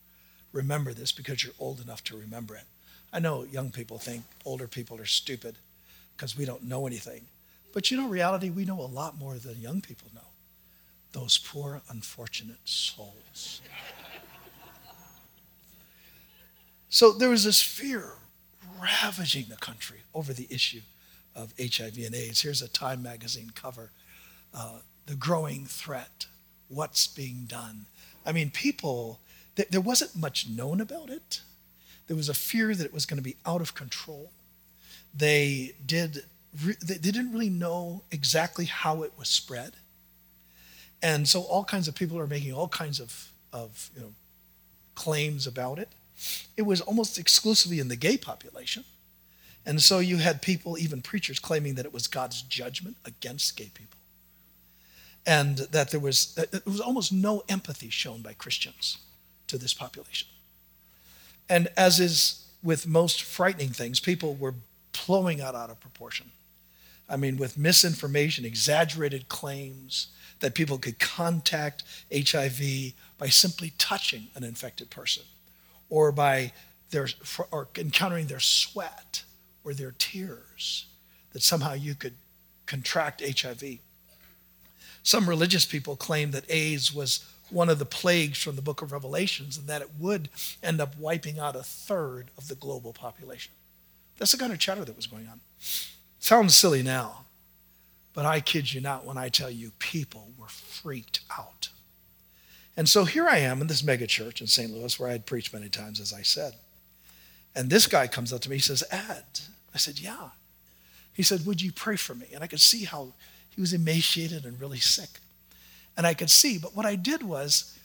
remember 0.53 0.93
this 0.93 1.11
because 1.11 1.43
you're 1.43 1.53
old 1.59 1.81
enough 1.81 2.03
to 2.05 2.17
remember 2.17 2.55
it. 2.55 2.65
I 3.11 3.19
know 3.19 3.43
young 3.43 3.71
people 3.71 3.97
think 3.97 4.23
older 4.45 4.67
people 4.67 4.99
are 4.99 5.05
stupid 5.05 5.57
because 6.15 6.37
we 6.37 6.45
don't 6.45 6.63
know 6.63 6.85
anything. 6.85 7.21
But 7.73 7.89
you 7.89 7.97
know, 7.97 8.07
reality, 8.07 8.49
we 8.49 8.65
know 8.65 8.79
a 8.79 8.83
lot 8.83 9.17
more 9.17 9.35
than 9.35 9.59
young 9.59 9.81
people 9.81 10.07
know. 10.13 10.21
Those 11.11 11.37
poor, 11.37 11.81
unfortunate 11.89 12.57
souls 12.65 13.61
So 16.89 17.11
there 17.11 17.29
was 17.29 17.43
this 17.43 17.61
fear 17.61 18.13
ravaging 18.81 19.45
the 19.49 19.55
country 19.57 19.99
over 20.13 20.33
the 20.33 20.47
issue 20.49 20.81
of 21.35 21.53
HIV 21.59 21.97
and 22.05 22.15
AIDS. 22.15 22.41
Here's 22.41 22.61
a 22.61 22.67
Time 22.67 23.01
magazine 23.01 23.51
cover 23.55 23.91
uh, 24.53 24.79
The 25.05 25.15
Growing 25.15 25.65
Threat, 25.65 26.25
What's 26.67 27.07
Being 27.07 27.45
Done. 27.47 27.85
I 28.25 28.31
mean, 28.31 28.49
people, 28.49 29.19
th- 29.55 29.69
there 29.69 29.81
wasn't 29.81 30.15
much 30.15 30.47
known 30.47 30.81
about 30.81 31.09
it. 31.09 31.41
There 32.07 32.17
was 32.17 32.29
a 32.29 32.33
fear 32.33 32.73
that 32.73 32.85
it 32.85 32.93
was 32.93 33.05
going 33.05 33.17
to 33.17 33.23
be 33.23 33.35
out 33.45 33.61
of 33.61 33.75
control. 33.75 34.31
They, 35.15 35.73
did, 35.85 36.23
re- 36.63 36.77
they 36.83 36.97
didn't 36.97 37.31
really 37.31 37.49
know 37.49 38.01
exactly 38.11 38.65
how 38.65 39.03
it 39.03 39.13
was 39.17 39.29
spread. 39.29 39.73
And 41.01 41.27
so 41.27 41.41
all 41.41 41.63
kinds 41.63 41.87
of 41.87 41.95
people 41.95 42.19
are 42.19 42.27
making 42.27 42.53
all 42.53 42.67
kinds 42.67 42.99
of, 42.99 43.31
of 43.53 43.89
you 43.95 44.01
know, 44.01 44.13
claims 44.95 45.47
about 45.47 45.79
it. 45.79 45.89
It 46.57 46.63
was 46.63 46.81
almost 46.81 47.17
exclusively 47.17 47.79
in 47.79 47.87
the 47.87 47.95
gay 47.95 48.17
population. 48.17 48.83
And 49.69 49.83
so 49.83 49.99
you 49.99 50.17
had 50.17 50.41
people, 50.41 50.79
even 50.79 51.03
preachers, 51.03 51.37
claiming 51.37 51.75
that 51.75 51.85
it 51.85 51.93
was 51.93 52.07
God's 52.07 52.41
judgment 52.41 52.97
against 53.05 53.55
gay 53.55 53.69
people. 53.71 53.99
And 55.27 55.59
that 55.59 55.91
there 55.91 55.99
was, 55.99 56.33
there 56.33 56.61
was 56.65 56.79
almost 56.79 57.13
no 57.13 57.43
empathy 57.47 57.91
shown 57.91 58.23
by 58.23 58.33
Christians 58.33 58.97
to 59.45 59.59
this 59.59 59.75
population. 59.75 60.27
And 61.47 61.67
as 61.77 61.99
is 61.99 62.47
with 62.63 62.87
most 62.87 63.21
frightening 63.21 63.69
things, 63.69 63.99
people 63.99 64.33
were 64.33 64.55
blowing 65.05 65.39
out 65.39 65.53
out 65.53 65.69
of 65.69 65.79
proportion. 65.79 66.31
I 67.07 67.15
mean, 67.15 67.37
with 67.37 67.55
misinformation, 67.55 68.45
exaggerated 68.45 69.29
claims 69.29 70.07
that 70.39 70.55
people 70.55 70.79
could 70.79 70.97
contact 70.97 71.83
HIV 72.11 72.93
by 73.19 73.27
simply 73.27 73.73
touching 73.77 74.29
an 74.33 74.43
infected 74.43 74.89
person 74.89 75.25
or 75.91 76.11
by 76.11 76.53
their, 76.89 77.07
or 77.51 77.67
encountering 77.77 78.25
their 78.25 78.39
sweat 78.39 79.25
or 79.63 79.73
their 79.73 79.93
tears, 79.97 80.87
that 81.31 81.41
somehow 81.41 81.73
you 81.73 81.95
could 81.95 82.15
contract 82.65 83.21
HIV. 83.21 83.79
Some 85.03 85.29
religious 85.29 85.65
people 85.65 85.95
claim 85.95 86.31
that 86.31 86.49
AIDS 86.49 86.93
was 86.93 87.25
one 87.49 87.69
of 87.69 87.79
the 87.79 87.85
plagues 87.85 88.41
from 88.41 88.55
the 88.55 88.61
book 88.61 88.81
of 88.81 88.91
Revelations 88.91 89.57
and 89.57 89.67
that 89.67 89.81
it 89.81 89.89
would 89.97 90.29
end 90.61 90.79
up 90.79 90.97
wiping 90.97 91.39
out 91.39 91.55
a 91.55 91.63
third 91.63 92.29
of 92.37 92.47
the 92.47 92.55
global 92.55 92.93
population. 92.93 93.53
That's 94.17 94.31
the 94.31 94.37
kind 94.37 94.53
of 94.53 94.59
chatter 94.59 94.85
that 94.85 94.95
was 94.95 95.07
going 95.07 95.27
on. 95.27 95.39
Sounds 96.19 96.55
silly 96.55 96.83
now, 96.83 97.25
but 98.13 98.25
I 98.25 98.39
kid 98.41 98.73
you 98.73 98.81
not 98.81 99.05
when 99.05 99.17
I 99.17 99.29
tell 99.29 99.49
you 99.49 99.71
people 99.79 100.31
were 100.37 100.47
freaked 100.47 101.21
out. 101.35 101.69
And 102.77 102.87
so 102.87 103.05
here 103.05 103.27
I 103.27 103.39
am 103.39 103.61
in 103.61 103.67
this 103.67 103.83
mega 103.83 104.07
church 104.07 104.41
in 104.41 104.47
St. 104.47 104.71
Louis 104.71 104.99
where 104.99 105.09
I 105.09 105.13
had 105.13 105.25
preached 105.25 105.53
many 105.53 105.69
times, 105.69 105.99
as 105.99 106.13
I 106.13 106.21
said. 106.21 106.55
And 107.55 107.69
this 107.69 107.87
guy 107.87 108.07
comes 108.07 108.31
up 108.31 108.41
to 108.41 108.49
me, 108.49 108.57
he 108.57 108.61
says, 108.61 108.83
Ed. 108.91 109.25
I 109.73 109.77
said, 109.77 109.99
Yeah. 109.99 110.29
He 111.13 111.23
said, 111.23 111.45
Would 111.45 111.61
you 111.61 111.71
pray 111.71 111.95
for 111.95 112.15
me? 112.15 112.27
And 112.33 112.43
I 112.43 112.47
could 112.47 112.61
see 112.61 112.85
how 112.85 113.13
he 113.49 113.61
was 113.61 113.73
emaciated 113.73 114.45
and 114.45 114.59
really 114.59 114.79
sick. 114.79 115.19
And 115.97 116.07
I 116.07 116.13
could 116.13 116.29
see, 116.29 116.57
but 116.57 116.75
what 116.75 116.85
I 116.85 116.95
did 116.95 117.23
was, 117.23 117.77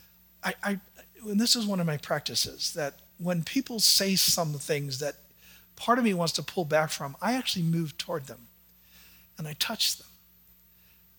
I, 0.42 0.54
I 0.62 0.80
and 1.26 1.40
this 1.40 1.56
is 1.56 1.66
one 1.66 1.80
of 1.80 1.86
my 1.86 1.96
practices, 1.96 2.72
that 2.74 2.94
when 3.18 3.42
people 3.42 3.80
say 3.80 4.14
some 4.14 4.52
things 4.54 4.98
that 4.98 5.16
part 5.76 5.98
of 5.98 6.04
me 6.04 6.14
wants 6.14 6.32
to 6.34 6.42
pull 6.42 6.64
back 6.64 6.90
from, 6.90 7.16
I 7.20 7.34
actually 7.34 7.64
move 7.64 7.96
toward 7.98 8.26
them 8.26 8.46
and 9.38 9.48
I 9.48 9.54
touch 9.54 9.96
them. 9.96 10.06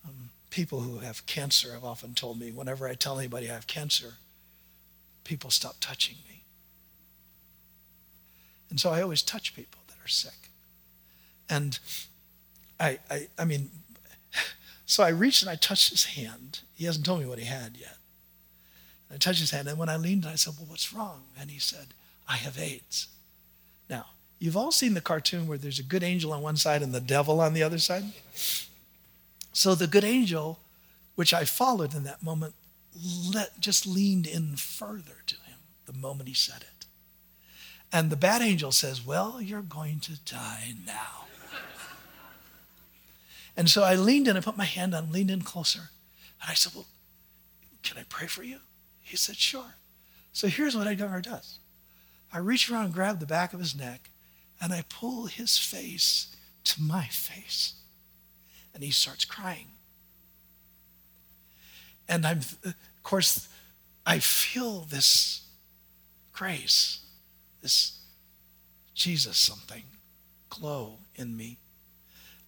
Um, 0.05 0.29
people 0.49 0.81
who 0.81 0.99
have 0.99 1.25
cancer 1.25 1.73
have 1.73 1.83
often 1.83 2.13
told 2.13 2.39
me 2.39 2.51
whenever 2.51 2.87
I 2.87 2.93
tell 2.93 3.19
anybody 3.19 3.49
I 3.49 3.53
have 3.53 3.67
cancer, 3.67 4.13
people 5.23 5.49
stop 5.49 5.77
touching 5.79 6.15
me. 6.29 6.34
And 8.75 8.79
so 8.81 8.89
I 8.89 9.01
always 9.01 9.21
touch 9.21 9.55
people 9.55 9.79
that 9.87 9.95
are 10.03 10.09
sick. 10.09 10.49
And 11.49 11.79
I, 12.77 12.99
I, 13.09 13.29
I 13.39 13.45
mean, 13.45 13.69
so 14.85 15.01
I 15.01 15.11
reached 15.11 15.41
and 15.41 15.49
I 15.49 15.55
touched 15.55 15.91
his 15.91 16.03
hand. 16.03 16.59
He 16.73 16.83
hasn't 16.83 17.05
told 17.05 17.21
me 17.21 17.25
what 17.25 17.39
he 17.39 17.45
had 17.45 17.77
yet. 17.79 17.95
I 19.09 19.15
touched 19.15 19.39
his 19.39 19.51
hand, 19.51 19.69
and 19.69 19.79
when 19.79 19.87
I 19.87 19.95
leaned, 19.95 20.25
I 20.25 20.35
said, 20.35 20.55
Well, 20.57 20.65
what's 20.67 20.91
wrong? 20.91 21.23
And 21.39 21.49
he 21.49 21.57
said, 21.57 21.93
I 22.27 22.35
have 22.35 22.59
AIDS. 22.59 23.07
Now, 23.89 24.07
you've 24.39 24.57
all 24.57 24.73
seen 24.73 24.93
the 24.93 24.99
cartoon 24.99 25.47
where 25.47 25.57
there's 25.57 25.79
a 25.79 25.83
good 25.83 26.03
angel 26.03 26.33
on 26.33 26.41
one 26.41 26.57
side 26.57 26.81
and 26.81 26.93
the 26.93 26.99
devil 26.99 27.39
on 27.39 27.53
the 27.53 27.63
other 27.63 27.79
side. 27.79 28.03
So 29.53 29.73
the 29.73 29.87
good 29.87 30.03
angel, 30.03 30.59
which 31.15 31.33
I 31.33 31.45
followed 31.45 31.95
in 31.95 32.03
that 32.03 32.21
moment, 32.21 32.55
let, 33.33 33.57
just 33.57 33.87
leaned 33.87 34.27
in 34.27 34.57
further 34.57 35.23
to 35.27 35.35
him 35.35 35.59
the 35.85 35.93
moment 35.93 36.27
he 36.27 36.35
said 36.35 36.63
it. 36.63 36.74
And 37.95 38.09
the 38.09 38.17
bad 38.17 38.41
angel 38.41 38.73
says, 38.73 39.05
Well, 39.05 39.41
you're 39.41 39.61
going 39.61 40.01
to 40.01 40.19
die 40.25 40.73
now. 40.85 41.27
and 43.55 43.69
so 43.69 43.83
I 43.83 43.95
leaned 43.95 44.27
in, 44.27 44.35
I 44.35 44.41
put 44.41 44.57
my 44.57 44.65
hand 44.65 44.93
on, 44.93 45.13
leaned 45.13 45.31
in 45.31 45.43
closer. 45.43 45.91
And 46.41 46.51
I 46.51 46.55
said, 46.55 46.73
Well, 46.75 46.87
can 47.83 47.97
I 47.97 48.03
pray 48.09 48.27
for 48.27 48.43
you? 48.43 48.57
He 48.99 49.15
said, 49.15 49.37
Sure. 49.37 49.75
So 50.33 50.47
here's 50.47 50.75
what 50.75 50.87
Edgar 50.87 51.21
does 51.21 51.59
I 52.33 52.39
reach 52.39 52.69
around 52.69 52.91
grab 52.91 53.21
the 53.21 53.25
back 53.25 53.53
of 53.53 53.61
his 53.61 53.73
neck, 53.73 54.09
and 54.61 54.73
I 54.73 54.83
pull 54.89 55.27
his 55.27 55.57
face 55.57 56.35
to 56.65 56.81
my 56.81 57.05
face. 57.05 57.75
And 58.73 58.83
he 58.83 58.91
starts 58.91 59.23
crying. 59.23 59.67
And 62.09 62.27
I'm, 62.27 62.39
of 62.65 62.75
course, 63.03 63.47
I 64.05 64.19
feel 64.19 64.81
this 64.81 65.45
grace 66.33 67.04
this 67.65 67.97
Jesus 68.93 69.37
something 69.37 69.81
glow 70.51 70.99
in 71.15 71.35
me. 71.35 71.57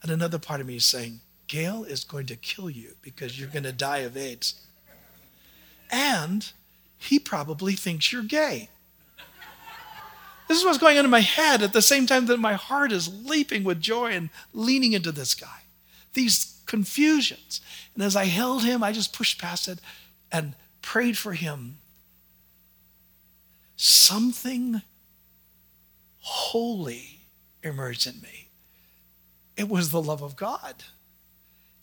And 0.03 0.11
another 0.11 0.37
part 0.37 0.61
of 0.61 0.67
me 0.67 0.75
is 0.75 0.85
saying, 0.85 1.21
Gail 1.47 1.83
is 1.83 2.03
going 2.03 2.27
to 2.27 2.35
kill 2.35 2.69
you 2.69 2.91
because 3.01 3.39
you're 3.39 3.49
going 3.49 3.63
to 3.63 3.71
die 3.71 3.99
of 3.99 4.15
AIDS. 4.15 4.61
And 5.89 6.51
he 6.99 7.17
probably 7.17 7.73
thinks 7.73 8.13
you're 8.13 8.21
gay. 8.21 8.69
This 10.47 10.59
is 10.59 10.65
what's 10.65 10.77
going 10.77 10.99
on 10.99 11.05
in 11.05 11.09
my 11.09 11.21
head 11.21 11.63
at 11.63 11.73
the 11.73 11.81
same 11.81 12.05
time 12.05 12.27
that 12.27 12.39
my 12.39 12.53
heart 12.53 12.91
is 12.91 13.11
leaping 13.25 13.63
with 13.63 13.81
joy 13.81 14.11
and 14.11 14.29
leaning 14.53 14.93
into 14.93 15.11
this 15.11 15.33
guy. 15.33 15.61
These 16.13 16.61
confusions. 16.67 17.59
And 17.95 18.03
as 18.03 18.15
I 18.15 18.25
held 18.25 18.63
him, 18.63 18.83
I 18.83 18.91
just 18.91 19.13
pushed 19.13 19.41
past 19.41 19.67
it 19.67 19.79
and 20.31 20.53
prayed 20.83 21.17
for 21.17 21.33
him. 21.33 21.79
Something 23.77 24.83
holy 26.27 27.21
emerged 27.63 28.05
in 28.05 28.21
me. 28.21 28.49
It 29.55 29.69
was 29.69 29.91
the 29.91 30.01
love 30.01 30.21
of 30.21 30.35
God. 30.35 30.83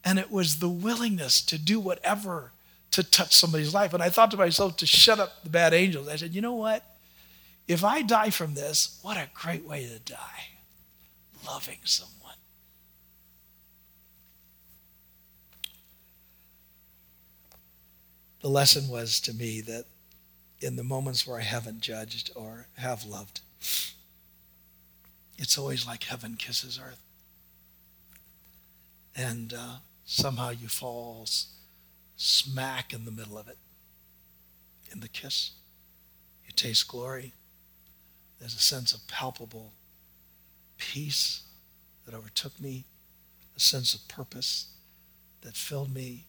And 0.05 0.19
it 0.19 0.31
was 0.31 0.59
the 0.59 0.69
willingness 0.69 1.41
to 1.47 1.59
do 1.59 1.81
whatever 1.81 2.53
to 2.91 3.03
touch 3.03 3.35
somebody's 3.35 3.73
life. 3.73 3.95
And 3.95 4.03
I 4.03 4.11
thought 4.11 4.31
to 4.33 4.37
myself 4.37 4.77
to 4.77 4.87
shut 4.87 5.19
up 5.19 5.43
the 5.43 5.49
bad 5.49 5.73
angels. 5.73 6.09
I 6.09 6.17
said, 6.17 6.35
you 6.35 6.43
know 6.43 6.53
what? 6.53 6.85
If 7.67 7.83
I 7.83 8.03
die 8.03 8.29
from 8.29 8.53
this, 8.53 8.99
what 9.01 9.17
a 9.17 9.31
great 9.33 9.65
way 9.65 9.89
to 9.89 9.99
die. 9.99 10.49
Loving 11.47 11.79
someone. 11.85 12.35
The 18.43 18.51
lesson 18.51 18.89
was 18.89 19.21
to 19.21 19.33
me 19.33 19.63
that 19.63 19.87
in 20.61 20.77
the 20.77 20.85
moments 20.85 21.27
where 21.27 21.39
I 21.39 21.45
haven't 21.45 21.81
judged 21.81 22.31
or 22.35 22.67
have 22.77 23.07
loved, 23.07 23.41
it's 25.39 25.59
always 25.59 25.87
like 25.87 26.05
heaven 26.05 26.37
kisses 26.37 26.81
earth. 26.83 27.03
And 29.17 29.53
uh, 29.53 29.77
somehow 30.05 30.51
you 30.51 30.69
fall 30.69 31.27
smack 32.17 32.93
in 32.93 33.05
the 33.05 33.11
middle 33.11 33.39
of 33.39 33.49
it, 33.49 33.59
in 34.93 35.01
the 35.01 35.09
kiss. 35.09 35.53
You 36.47 36.53
taste 36.55 36.89
glory. 36.89 37.33
There's 38.39 38.55
a 38.55 38.61
sense 38.61 38.93
of 38.93 39.07
palpable 39.07 39.73
peace 40.79 41.43
that 42.05 42.15
overtook 42.15 42.61
me, 42.61 42.85
a 43.57 43.61
sense 43.61 43.95
of 43.95 44.07
purpose 44.09 44.67
that 45.43 45.57
filled 45.57 45.95
me, 45.95 46.27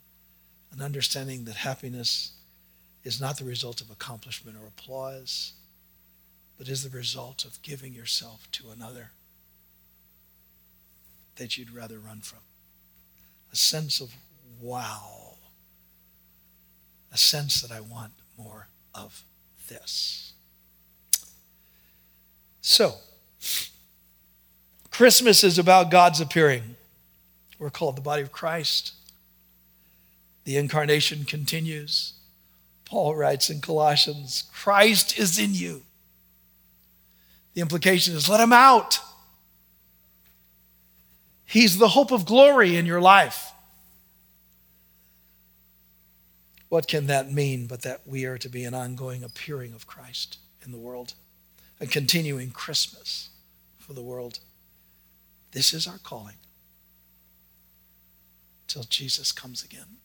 an 0.72 0.82
understanding 0.82 1.46
that 1.46 1.56
happiness 1.56 2.34
is 3.04 3.22
not 3.22 3.38
the 3.38 3.46
result 3.46 3.82
of 3.82 3.90
accomplishment 3.90 4.58
or 4.62 4.68
applause 4.68 5.54
but 6.58 6.68
is 6.68 6.84
the 6.84 6.98
result 6.98 7.44
of 7.46 7.62
giving 7.62 7.94
yourself 7.94 8.48
to 8.52 8.70
another 8.70 9.12
that 11.36 11.58
you'd 11.58 11.74
rather 11.74 12.00
run 12.00 12.22
from. 12.22 12.40
A 13.52 13.56
sense 13.56 14.00
of 14.00 14.14
wow. 14.62 15.36
A 17.12 17.18
sense 17.18 17.62
that 17.62 17.72
I 17.72 17.82
want 17.82 18.14
more 18.38 18.68
of 18.94 19.24
this. 19.68 20.34
So, 22.62 22.96
Christmas 24.92 25.44
is 25.44 25.60
about 25.60 25.92
God's 25.92 26.22
appearing. 26.22 26.76
We're 27.60 27.70
called 27.70 27.98
the 27.98 28.02
body 28.02 28.22
of 28.22 28.32
Christ. 28.32 28.94
The 30.46 30.58
incarnation 30.58 31.26
continues. 31.26 32.14
Paul 32.86 33.16
writes 33.16 33.50
in 33.50 33.62
Colossians 33.62 34.44
Christ 34.54 35.18
is 35.18 35.40
in 35.40 35.54
you 35.54 35.85
The 37.56 37.62
implication 37.62 38.16
is 38.16 38.30
let 38.30 38.42
him 38.42 38.54
out. 38.54 39.00
He's 41.46 41.78
the 41.78 41.88
hope 41.88 42.12
of 42.12 42.26
glory 42.26 42.76
in 42.76 42.86
your 42.86 43.02
life. 43.02 43.54
What 46.68 46.88
can 46.88 47.08
that 47.08 47.32
mean 47.32 47.68
but 47.68 47.84
that 47.84 48.02
we 48.06 48.26
are 48.26 48.38
to 48.38 48.50
be 48.50 48.66
an 48.66 48.74
ongoing 48.74 49.24
appearing 49.24 49.74
of 49.74 49.88
Christ 49.88 50.38
in 50.66 50.72
the 50.72 50.78
world, 50.78 51.14
a 51.80 51.88
continuing 51.88 52.52
Christmas 52.52 53.30
for 53.78 53.94
the 53.94 54.04
world? 54.04 54.40
This 55.52 55.74
is 55.74 55.88
our 55.88 56.00
calling 56.00 56.36
till 58.68 58.84
Jesus 58.84 59.32
comes 59.32 59.64
again. 59.64 59.98